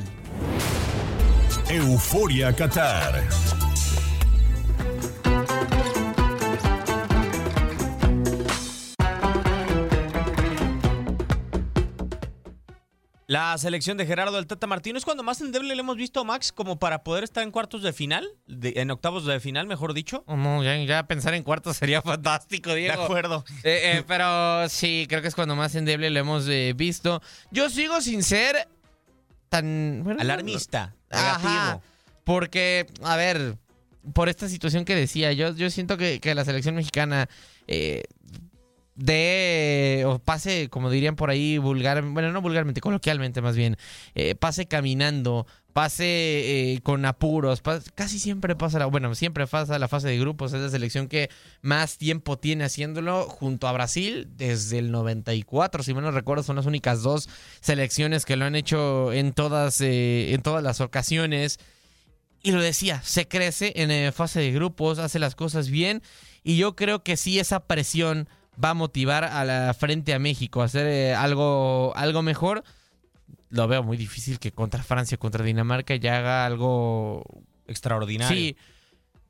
Euforia 1.69 2.55
Qatar. 2.55 3.25
La 13.29 13.59
selección 13.59 13.97
de 13.97 14.07
Gerardo 14.07 14.37
del 14.37 14.47
Tata 14.47 14.69
Martino 14.69 14.97
es 14.99 15.05
cuando 15.05 15.25
más 15.25 15.41
endeble 15.41 15.75
le 15.75 15.81
hemos 15.81 15.97
visto 15.97 16.21
a 16.21 16.25
Max 16.25 16.53
como 16.53 16.79
para 16.79 17.03
poder 17.03 17.25
estar 17.25 17.43
en 17.43 17.51
cuartos 17.51 17.83
de 17.83 17.93
final, 17.93 18.25
de- 18.47 18.75
en 18.77 18.89
octavos 18.93 19.27
de 19.27 19.41
final, 19.41 19.67
mejor 19.67 19.95
dicho. 19.95 20.23
Oh, 20.29 20.37
no, 20.37 20.63
ya, 20.63 20.77
ya 20.85 21.09
pensar 21.09 21.35
en 21.35 21.43
cuartos 21.43 21.77
sería 21.77 22.03
fantástico, 22.03 22.73
Diego. 22.73 22.97
De 22.97 23.03
acuerdo. 23.05 23.45
Eh, 23.65 23.81
eh, 23.99 24.05
pero 24.07 24.69
sí, 24.69 25.07
creo 25.09 25.23
que 25.23 25.29
es 25.29 25.35
cuando 25.35 25.57
más 25.57 25.75
endeble 25.75 26.09
lo 26.11 26.21
hemos 26.21 26.47
eh, 26.49 26.73
visto. 26.77 27.21
Yo 27.51 27.69
sigo 27.69 28.01
sin 28.01 28.23
ser 28.23 28.69
tan... 29.49 30.03
bueno, 30.05 30.21
Alarmista, 30.21 30.95
negativo. 31.11 31.83
porque, 32.23 32.87
a 33.03 33.17
ver, 33.17 33.57
por 34.13 34.29
esta 34.29 34.49
situación 34.49 34.85
que 34.85 34.95
decía, 34.95 35.33
yo, 35.33 35.53
yo 35.53 35.69
siento 35.71 35.97
que, 35.97 36.21
que 36.21 36.33
la 36.37 36.45
selección 36.45 36.77
mexicana 36.77 37.29
eh, 37.67 38.05
de 38.97 40.05
o 40.07 40.19
pase, 40.19 40.69
como 40.71 40.91
dirían 40.91 41.17
por 41.17 41.31
ahí, 41.31 41.59
vulgar, 41.59 42.03
bueno, 42.03 42.33
no 42.33 42.41
vulgarmente, 42.41 42.81
coloquialmente 42.81 43.43
más 43.43 43.55
bien, 43.55 43.77
eh, 44.15 44.35
pase 44.35 44.67
caminando, 44.67 45.47
pase 45.75 46.05
eh, 46.73 46.81
con 46.83 47.05
apuros, 47.05 47.63
casi 47.95 48.19
siempre 48.19 48.57
pasa, 48.57 48.79
la, 48.79 48.87
bueno, 48.87 49.15
siempre 49.15 49.47
pasa 49.47 49.79
la 49.79 49.89
fase 49.89 50.09
de 50.09 50.19
grupos, 50.19 50.55
es 50.55 50.63
la 50.63 50.71
selección 50.71 51.09
que 51.09 51.29
más 51.61 51.99
tiempo 51.99 52.39
tiene 52.39 52.65
haciéndolo 52.65 53.29
junto 53.29 53.69
a 53.69 53.73
Brasil 53.73 54.29
desde 54.37 54.79
el 54.79 54.91
94, 54.91 55.83
si 55.83 55.93
mal 55.93 56.05
no 56.05 56.11
recuerdo, 56.11 56.43
son 56.43 56.57
las 56.57 56.67
únicas 56.67 57.03
dos 57.03 57.29
selecciones 57.61 58.25
que 58.25 58.37
lo 58.37 58.47
han 58.47 58.57
hecho 58.57 59.13
en 59.13 59.35
todas, 59.35 59.83
eh, 59.83 60.33
en 60.33 60.41
todas 60.41 60.63
las 60.63 60.81
ocasiones. 60.81 61.59
Y 62.43 62.53
lo 62.53 62.63
decía, 62.63 63.03
se 63.03 63.27
crece 63.27 63.73
en 63.75 64.13
fase 64.13 64.39
de 64.39 64.53
grupos, 64.53 65.01
hace 65.01 65.19
las 65.19 65.35
cosas 65.35 65.69
bien. 65.69 66.01
Y 66.45 66.57
yo 66.57 66.77
creo 66.77 67.03
que 67.03 67.17
sí, 67.17 67.41
esa 67.41 67.59
presión 67.67 68.29
va 68.63 68.71
a 68.71 68.75
motivar 68.75 69.25
a 69.25 69.45
la 69.45 69.75
frente 69.75 70.15
a 70.15 70.19
México 70.19 70.63
a 70.63 70.67
hacer 70.67 70.87
eh, 70.87 71.15
algo, 71.15 71.93
algo 71.97 72.23
mejor. 72.23 72.65
Lo 73.51 73.69
veo 73.69 73.83
muy 73.83 73.97
difícil 73.97 74.39
que 74.39 74.53
contra 74.53 74.83
Francia, 74.83 75.19
contra 75.19 75.45
Dinamarca 75.45 75.95
ya 75.97 76.19
haga 76.19 76.47
algo 76.47 77.23
Extraordinario. 77.69 78.37
Sí. 78.37 78.57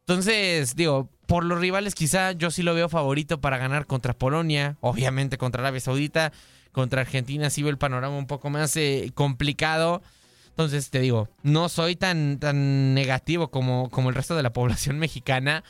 Entonces, 0.00 0.76
digo, 0.76 1.10
por 1.26 1.44
los 1.44 1.58
rivales 1.58 1.94
quizá 1.94 2.32
yo 2.32 2.50
sí 2.50 2.62
lo 2.62 2.74
veo 2.74 2.88
favorito 2.88 3.40
para 3.40 3.58
ganar 3.58 3.86
contra 3.86 4.12
Polonia, 4.12 4.76
obviamente 4.80 5.38
contra 5.38 5.62
Arabia 5.62 5.80
Saudita, 5.80 6.32
contra 6.70 7.00
Argentina 7.00 7.50
sí 7.50 7.62
veo 7.62 7.70
el 7.70 7.78
panorama 7.78 8.16
un 8.16 8.26
poco 8.26 8.50
más 8.50 8.76
eh, 8.76 9.10
complicado. 9.14 10.02
Entonces, 10.48 10.90
te 10.90 11.00
digo, 11.00 11.28
no 11.42 11.68
soy 11.68 11.96
tan, 11.96 12.38
tan 12.38 12.94
negativo 12.94 13.50
como, 13.50 13.90
como 13.90 14.08
el 14.08 14.14
resto 14.14 14.36
de 14.36 14.42
la 14.42 14.52
población 14.52 14.98
mexicana, 15.00 15.64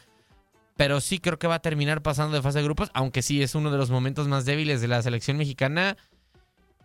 pero 0.77 1.01
sí 1.01 1.19
creo 1.19 1.39
que 1.39 1.47
va 1.47 1.57
a 1.57 1.63
terminar 1.63 2.03
pasando 2.03 2.37
de 2.37 2.43
fase 2.43 2.59
de 2.59 2.65
grupos, 2.65 2.91
aunque 2.95 3.23
sí 3.23 3.43
es 3.43 3.55
uno 3.55 3.71
de 3.71 3.79
los 3.79 3.91
momentos 3.91 4.29
más 4.29 4.45
débiles 4.45 4.81
de 4.81 4.89
la 4.89 5.03
selección 5.03 5.37
mexicana. 5.37 5.97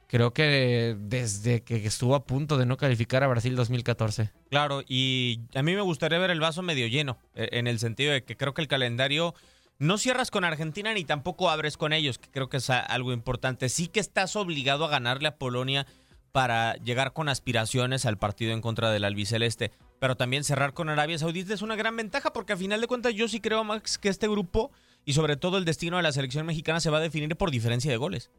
Creo 0.08 0.34
que 0.34 0.98
desde 1.00 1.62
que 1.62 1.86
estuvo 1.86 2.16
a 2.16 2.26
punto 2.26 2.58
de 2.58 2.66
no 2.66 2.76
calificar 2.76 3.24
a 3.24 3.28
Brasil 3.28 3.56
2014. 3.56 4.32
Claro, 4.50 4.84
y 4.88 5.40
a 5.56 5.64
mí 5.64 5.74
me 5.74 5.82
gustaría 5.82 6.20
ver 6.20 6.32
el 6.32 6.42
vaso 6.42 6.62
medio 6.62 6.88
lleno, 6.88 7.18
eh, 7.36 7.50
en 7.54 7.68
el 7.68 7.80
sentido 7.80 8.12
de 8.12 8.24
que 8.24 8.36
creo 8.36 8.54
que 8.54 8.62
el 8.62 8.68
calendario 8.68 9.34
no 9.80 9.98
cierras 9.98 10.30
con 10.30 10.44
Argentina 10.44 10.94
ni 10.94 11.06
tampoco 11.06 11.50
abres 11.50 11.78
con 11.78 11.94
ellos, 11.94 12.18
que 12.18 12.30
creo 12.30 12.50
que 12.50 12.58
es 12.58 12.70
algo 12.70 13.14
importante. 13.14 13.70
Sí 13.70 13.88
que 13.88 14.00
estás 14.00 14.36
obligado 14.36 14.86
a 14.86 14.90
ganarle 14.90 15.30
a 15.30 15.38
Polonia 15.38 15.88
para 16.32 16.76
llegar 16.76 17.14
con 17.14 17.30
aspiraciones 17.30 18.06
al 18.06 18.18
partido 18.18 18.54
en 18.54 18.62
contra 18.62 18.92
del 18.92 19.06
albiceleste, 19.06 19.72
pero 20.02 20.18
también 20.18 20.44
cerrar 20.44 20.74
con 20.74 20.90
Arabia 20.90 21.20
Saudita 21.20 21.54
es 21.54 21.62
una 21.62 21.76
gran 21.76 21.96
ventaja 21.96 22.34
porque 22.34 22.54
a 22.54 22.58
final 22.58 22.82
de 22.82 22.88
cuentas 22.88 23.14
yo 23.14 23.28
sí 23.28 23.40
creo, 23.40 23.64
Max, 23.64 24.00
que 24.00 24.10
este 24.10 24.28
grupo 24.28 24.72
y 25.06 25.14
sobre 25.14 25.38
todo 25.38 25.60
el 25.60 25.64
destino 25.64 25.98
de 25.98 26.02
la 26.02 26.12
selección 26.12 26.44
mexicana 26.48 26.80
se 26.80 26.90
va 26.90 26.98
a 26.98 27.02
definir 27.02 27.36
por 27.36 27.52
diferencia 27.52 27.92
de 27.92 27.98
goles. 27.98 28.32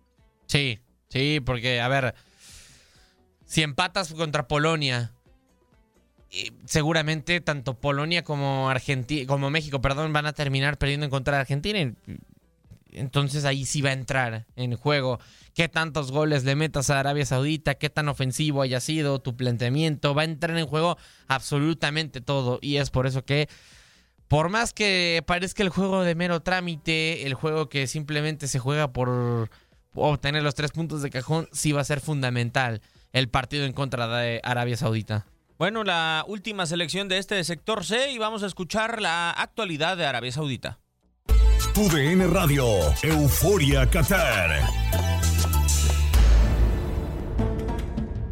Sí, 0.47 0.81
sí, 1.09 1.39
porque, 1.39 1.81
a 1.81 1.87
ver, 1.87 2.17
si 3.45 3.63
empatas 3.63 4.13
contra 4.13 4.49
Polonia, 4.49 5.13
seguramente 6.65 7.41
tanto 7.41 7.75
Polonia 7.75 8.25
como 8.25 8.69
Argentina, 8.69 9.25
como 9.29 9.49
México, 9.49 9.81
perdón, 9.81 10.13
van 10.13 10.27
a 10.27 10.33
terminar 10.33 10.79
perdiendo 10.79 11.07
en 11.07 11.11
contra 11.11 11.37
de 11.37 11.43
Argentina. 11.43 11.95
Entonces 12.93 13.45
ahí 13.45 13.65
sí 13.65 13.83
va 13.83 13.91
a 13.91 13.95
entrar 13.95 14.47
en 14.57 14.77
juego 14.77 15.19
qué 15.55 15.69
tantos 15.69 16.13
goles 16.13 16.45
le 16.45 16.55
metas 16.55 16.91
a 16.91 17.01
Arabia 17.01 17.27
Saudita, 17.27 17.75
qué 17.75 17.91
tan 17.91 18.09
ofensivo 18.09 18.63
haya 18.63 18.81
sido 18.81 19.19
tu 19.19 19.37
planteamiento, 19.37 20.15
va 20.15 20.23
a 20.23 20.27
entrar 20.27 20.57
en 20.57 20.67
juego 20.67 20.99
absolutamente 21.29 22.21
todo 22.21 22.59
y 22.63 22.77
es 22.77 22.91
por 22.91 23.07
eso 23.07 23.25
que 23.25 23.49
por 24.29 24.49
más 24.49 24.73
que 24.73 25.23
parezca 25.27 25.63
el 25.63 25.69
juego 25.69 26.03
de 26.05 26.15
mero 26.15 26.41
trámite, 26.41 27.27
el 27.27 27.35
juego 27.35 27.69
que 27.69 27.87
simplemente 27.87 28.49
se 28.49 28.59
juega 28.59 28.93
por 28.93 29.51
obtener 29.95 30.43
los 30.43 30.55
tres 30.55 30.71
puntos 30.71 31.03
de 31.03 31.11
cajón, 31.11 31.49
sí 31.53 31.73
va 31.73 31.83
a 31.83 31.85
ser 31.85 32.01
fundamental 32.01 32.81
el 33.13 33.29
partido 33.29 33.67
en 33.67 33.73
contra 33.75 34.07
de 34.09 34.41
Arabia 34.43 34.77
Saudita. 34.77 35.27
Bueno, 35.59 35.85
la 35.85 36.25
última 36.27 36.67
selección 36.67 37.09
de 37.09 37.19
este 37.19 37.45
sector 37.45 37.85
C 37.85 38.11
y 38.11 38.19
vamos 38.19 38.43
a 38.43 38.47
escuchar 38.47 39.01
la 39.01 39.31
actualidad 39.31 39.97
de 39.97 40.07
Arabia 40.07 40.33
Saudita. 40.33 40.79
TUDN 41.73 42.31
Radio, 42.33 42.93
Euforia 43.03 43.87
Qatar. 43.87 45.32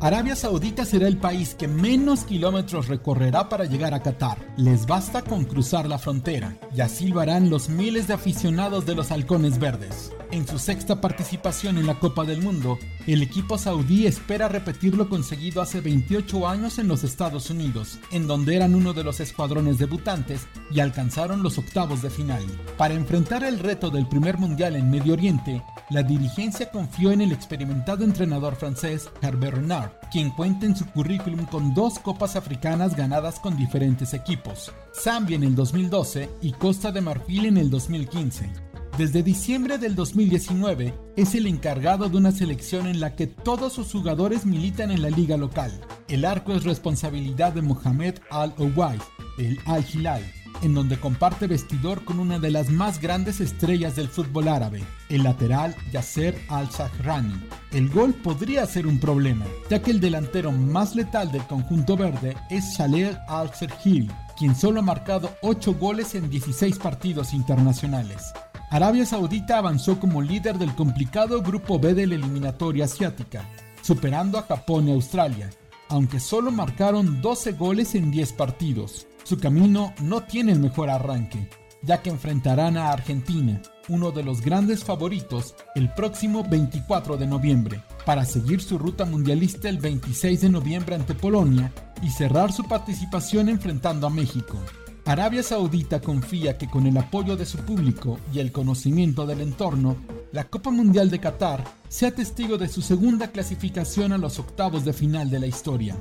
Arabia 0.02 0.34
Saudita 0.34 0.86
será 0.86 1.06
el 1.08 1.18
país 1.18 1.54
que 1.54 1.68
menos 1.68 2.24
kilómetros 2.24 2.88
recorrerá 2.88 3.50
para 3.50 3.66
llegar 3.66 3.92
a 3.92 4.02
Qatar. 4.02 4.38
Les 4.56 4.86
basta 4.86 5.20
con 5.20 5.44
cruzar 5.44 5.86
la 5.86 5.98
frontera 5.98 6.56
y 6.74 6.80
así 6.80 7.08
lo 7.08 7.20
harán 7.20 7.50
los 7.50 7.68
miles 7.68 8.08
de 8.08 8.14
aficionados 8.14 8.86
de 8.86 8.94
los 8.94 9.10
halcones 9.10 9.58
verdes. 9.58 10.10
En 10.32 10.46
su 10.46 10.58
sexta 10.58 11.02
participación 11.02 11.76
en 11.76 11.86
la 11.86 11.98
Copa 11.98 12.24
del 12.24 12.40
Mundo, 12.40 12.78
el 13.06 13.20
equipo 13.20 13.58
saudí 13.58 14.06
espera 14.06 14.48
repetir 14.48 14.96
lo 14.96 15.08
conseguido 15.08 15.60
hace 15.60 15.80
28 15.80 16.48
años 16.48 16.78
en 16.78 16.88
los 16.88 17.04
Estados 17.04 17.50
Unidos, 17.50 17.98
en 18.12 18.26
donde 18.26 18.56
eran 18.56 18.74
uno 18.74 18.94
de 18.94 19.04
los 19.04 19.20
escuadrones 19.20 19.78
debutantes 19.78 20.46
y 20.70 20.80
alcanzaron 20.80 21.42
los 21.42 21.58
octavos 21.58 22.00
de 22.00 22.10
final. 22.10 22.44
Para 22.78 22.94
enfrentar 22.94 23.44
el 23.44 23.58
reto 23.58 23.90
del 23.90 24.06
primer 24.06 24.38
mundial 24.38 24.76
en 24.76 24.88
Medio 24.88 25.14
Oriente, 25.14 25.62
la 25.90 26.04
dirigencia 26.04 26.70
confió 26.70 27.10
en 27.10 27.20
el 27.20 27.32
experimentado 27.32 28.04
entrenador 28.04 28.54
francés 28.54 29.10
Herbert 29.22 29.56
Renard, 29.56 29.89
quien 30.10 30.30
cuenta 30.30 30.66
en 30.66 30.76
su 30.76 30.86
currículum 30.86 31.46
con 31.46 31.74
dos 31.74 31.98
copas 31.98 32.36
africanas 32.36 32.96
ganadas 32.96 33.38
con 33.38 33.56
diferentes 33.56 34.14
equipos, 34.14 34.72
Zambia 34.94 35.36
en 35.36 35.44
el 35.44 35.54
2012 35.54 36.28
y 36.42 36.52
Costa 36.52 36.92
de 36.92 37.00
Marfil 37.00 37.46
en 37.46 37.56
el 37.56 37.70
2015. 37.70 38.50
Desde 38.98 39.22
diciembre 39.22 39.78
del 39.78 39.94
2019 39.94 40.92
es 41.16 41.34
el 41.34 41.46
encargado 41.46 42.08
de 42.08 42.16
una 42.16 42.32
selección 42.32 42.86
en 42.86 43.00
la 43.00 43.14
que 43.14 43.26
todos 43.26 43.72
sus 43.72 43.92
jugadores 43.92 44.44
militan 44.44 44.90
en 44.90 45.00
la 45.00 45.10
liga 45.10 45.36
local. 45.36 45.72
El 46.08 46.24
arco 46.24 46.52
es 46.52 46.64
responsabilidad 46.64 47.52
de 47.52 47.62
Mohamed 47.62 48.16
Al-Owais, 48.30 49.00
el 49.38 49.58
Al-Hilal, 49.64 50.22
en 50.62 50.74
donde 50.74 50.98
comparte 50.98 51.46
vestidor 51.46 52.04
con 52.04 52.20
una 52.20 52.38
de 52.38 52.50
las 52.50 52.70
más 52.70 53.00
grandes 53.00 53.40
estrellas 53.40 53.96
del 53.96 54.08
fútbol 54.08 54.48
árabe, 54.48 54.82
el 55.08 55.22
lateral 55.22 55.74
Yasser 55.92 56.38
Al-Zahrani. 56.48 57.40
El 57.72 57.88
gol 57.88 58.14
podría 58.14 58.66
ser 58.66 58.86
un 58.86 58.98
problema, 58.98 59.46
ya 59.68 59.82
que 59.82 59.90
el 59.90 60.00
delantero 60.00 60.52
más 60.52 60.94
letal 60.94 61.30
del 61.32 61.46
conjunto 61.46 61.96
verde 61.96 62.36
es 62.50 62.64
Shaleh 62.76 63.16
Al-Serhili, 63.28 64.10
quien 64.38 64.54
solo 64.54 64.80
ha 64.80 64.82
marcado 64.82 65.30
8 65.42 65.74
goles 65.74 66.14
en 66.14 66.30
16 66.30 66.78
partidos 66.78 67.32
internacionales. 67.32 68.32
Arabia 68.70 69.04
Saudita 69.04 69.58
avanzó 69.58 69.98
como 69.98 70.22
líder 70.22 70.56
del 70.56 70.74
complicado 70.74 71.42
grupo 71.42 71.78
B 71.78 71.92
de 71.94 72.06
la 72.06 72.14
eliminatoria 72.14 72.84
asiática, 72.84 73.44
superando 73.82 74.38
a 74.38 74.42
Japón 74.42 74.88
y 74.88 74.92
Australia, 74.92 75.50
aunque 75.88 76.20
solo 76.20 76.52
marcaron 76.52 77.20
12 77.20 77.52
goles 77.52 77.96
en 77.96 78.12
10 78.12 78.32
partidos. 78.34 79.08
Su 79.24 79.38
camino 79.38 79.94
no 80.02 80.22
tiene 80.22 80.52
el 80.52 80.60
mejor 80.60 80.90
arranque, 80.90 81.48
ya 81.82 82.02
que 82.02 82.10
enfrentarán 82.10 82.76
a 82.76 82.90
Argentina, 82.90 83.60
uno 83.88 84.10
de 84.10 84.22
los 84.22 84.40
grandes 84.40 84.84
favoritos, 84.84 85.54
el 85.74 85.92
próximo 85.94 86.44
24 86.48 87.16
de 87.16 87.26
noviembre, 87.26 87.82
para 88.04 88.24
seguir 88.24 88.60
su 88.60 88.78
ruta 88.78 89.04
mundialista 89.04 89.68
el 89.68 89.78
26 89.78 90.40
de 90.40 90.48
noviembre 90.48 90.94
ante 90.94 91.14
Polonia 91.14 91.72
y 92.02 92.10
cerrar 92.10 92.52
su 92.52 92.64
participación 92.64 93.48
enfrentando 93.48 94.06
a 94.06 94.10
México. 94.10 94.58
Arabia 95.06 95.42
Saudita 95.42 96.00
confía 96.00 96.56
que 96.58 96.68
con 96.68 96.86
el 96.86 96.96
apoyo 96.96 97.36
de 97.36 97.46
su 97.46 97.58
público 97.58 98.18
y 98.32 98.38
el 98.38 98.52
conocimiento 98.52 99.26
del 99.26 99.40
entorno, 99.40 99.96
la 100.32 100.44
Copa 100.44 100.70
Mundial 100.70 101.10
de 101.10 101.18
Qatar 101.18 101.64
sea 101.88 102.14
testigo 102.14 102.58
de 102.58 102.68
su 102.68 102.82
segunda 102.82 103.28
clasificación 103.28 104.12
a 104.12 104.18
los 104.18 104.38
octavos 104.38 104.84
de 104.84 104.92
final 104.92 105.30
de 105.30 105.40
la 105.40 105.46
historia. 105.46 105.96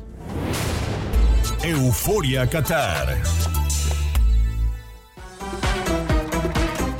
Euforia 1.63 2.47
Qatar. 2.49 3.21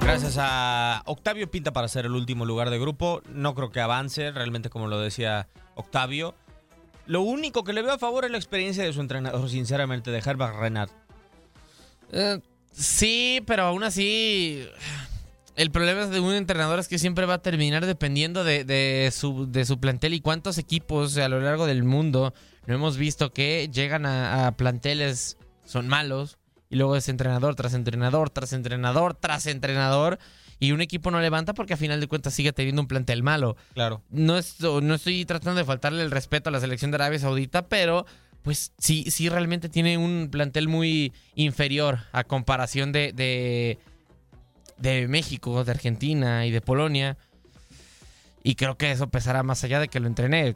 Gracias 0.01 0.35
a 0.37 1.01
Octavio 1.05 1.49
Pinta 1.49 1.71
para 1.71 1.87
ser 1.87 2.05
el 2.05 2.11
último 2.11 2.45
lugar 2.45 2.69
de 2.69 2.77
grupo. 2.77 3.21
No 3.29 3.55
creo 3.55 3.71
que 3.71 3.79
avance, 3.79 4.31
realmente 4.31 4.69
como 4.69 4.87
lo 4.87 4.99
decía 4.99 5.47
Octavio. 5.75 6.35
Lo 7.05 7.21
único 7.21 7.63
que 7.63 7.71
le 7.71 7.81
veo 7.81 7.93
a 7.93 7.99
favor 7.99 8.25
es 8.25 8.31
la 8.31 8.37
experiencia 8.37 8.83
de 8.83 8.91
su 8.91 8.99
entrenador, 8.99 9.49
sinceramente, 9.49 10.11
de 10.11 10.19
Herbert 10.19 10.55
Renard. 10.59 10.89
Eh, 12.11 12.39
sí, 12.71 13.41
pero 13.47 13.63
aún 13.63 13.83
así... 13.83 14.67
El 15.55 15.71
problema 15.71 16.05
de 16.05 16.21
un 16.21 16.33
entrenador 16.33 16.79
es 16.79 16.87
que 16.87 16.97
siempre 16.99 17.25
va 17.25 17.33
a 17.33 17.41
terminar 17.41 17.85
dependiendo 17.85 18.45
de, 18.45 19.09
su, 19.13 19.51
de 19.51 19.65
su 19.65 19.77
plantel 19.77 20.13
y 20.13 20.21
cuántos 20.21 20.57
equipos 20.57 21.17
a 21.17 21.27
lo 21.27 21.41
largo 21.41 21.65
del 21.65 21.83
mundo 21.83 22.33
no 22.69 22.75
hemos 22.75 22.97
visto 22.97 23.33
que 23.33 23.67
llegan 23.73 24.05
a, 24.05 24.55
planteles, 24.55 25.37
son 25.65 25.87
malos, 25.87 26.37
y 26.69 26.75
luego 26.75 26.95
es 26.95 27.09
entrenador 27.09 27.55
tras 27.55 27.73
entrenador, 27.73 28.29
tras 28.29 28.53
entrenador, 28.53 29.15
tras 29.15 29.47
entrenador, 29.47 30.19
y 30.59 30.71
un 30.71 30.79
equipo 30.79 31.09
no 31.09 31.19
levanta 31.19 31.55
porque 31.55 31.73
a 31.73 31.77
final 31.77 31.99
de 31.99 32.07
cuentas 32.07 32.35
sigue 32.35 32.53
teniendo 32.53 32.83
un 32.83 32.87
plantel 32.87 33.23
malo. 33.23 33.57
Claro. 33.73 34.03
No, 34.11 34.39
no 34.81 34.93
estoy 34.93 35.25
tratando 35.25 35.57
de 35.57 35.65
faltarle 35.65 36.03
el 36.03 36.11
respeto 36.11 36.49
a 36.49 36.51
la 36.51 36.59
selección 36.59 36.91
de 36.91 36.97
Arabia 36.97 37.17
Saudita, 37.17 37.67
pero 37.67 38.05
pues 38.43 38.71
sí, 38.77 39.09
sí 39.09 39.29
realmente 39.29 39.67
tiene 39.69 39.97
un 39.97 40.29
plantel 40.31 40.67
muy 40.67 41.11
inferior 41.33 42.01
a 42.11 42.23
comparación 42.23 42.91
de, 42.91 43.79
de 44.77 45.07
México, 45.07 45.63
de 45.63 45.71
Argentina 45.71 46.45
y 46.45 46.51
de 46.51 46.61
Polonia. 46.61 47.17
Y 48.43 48.53
creo 48.53 48.77
que 48.77 48.91
eso 48.91 49.09
pesará 49.09 49.41
más 49.41 49.63
allá 49.63 49.79
de 49.79 49.87
que 49.87 49.99
lo 49.99 50.05
entrené. 50.05 50.55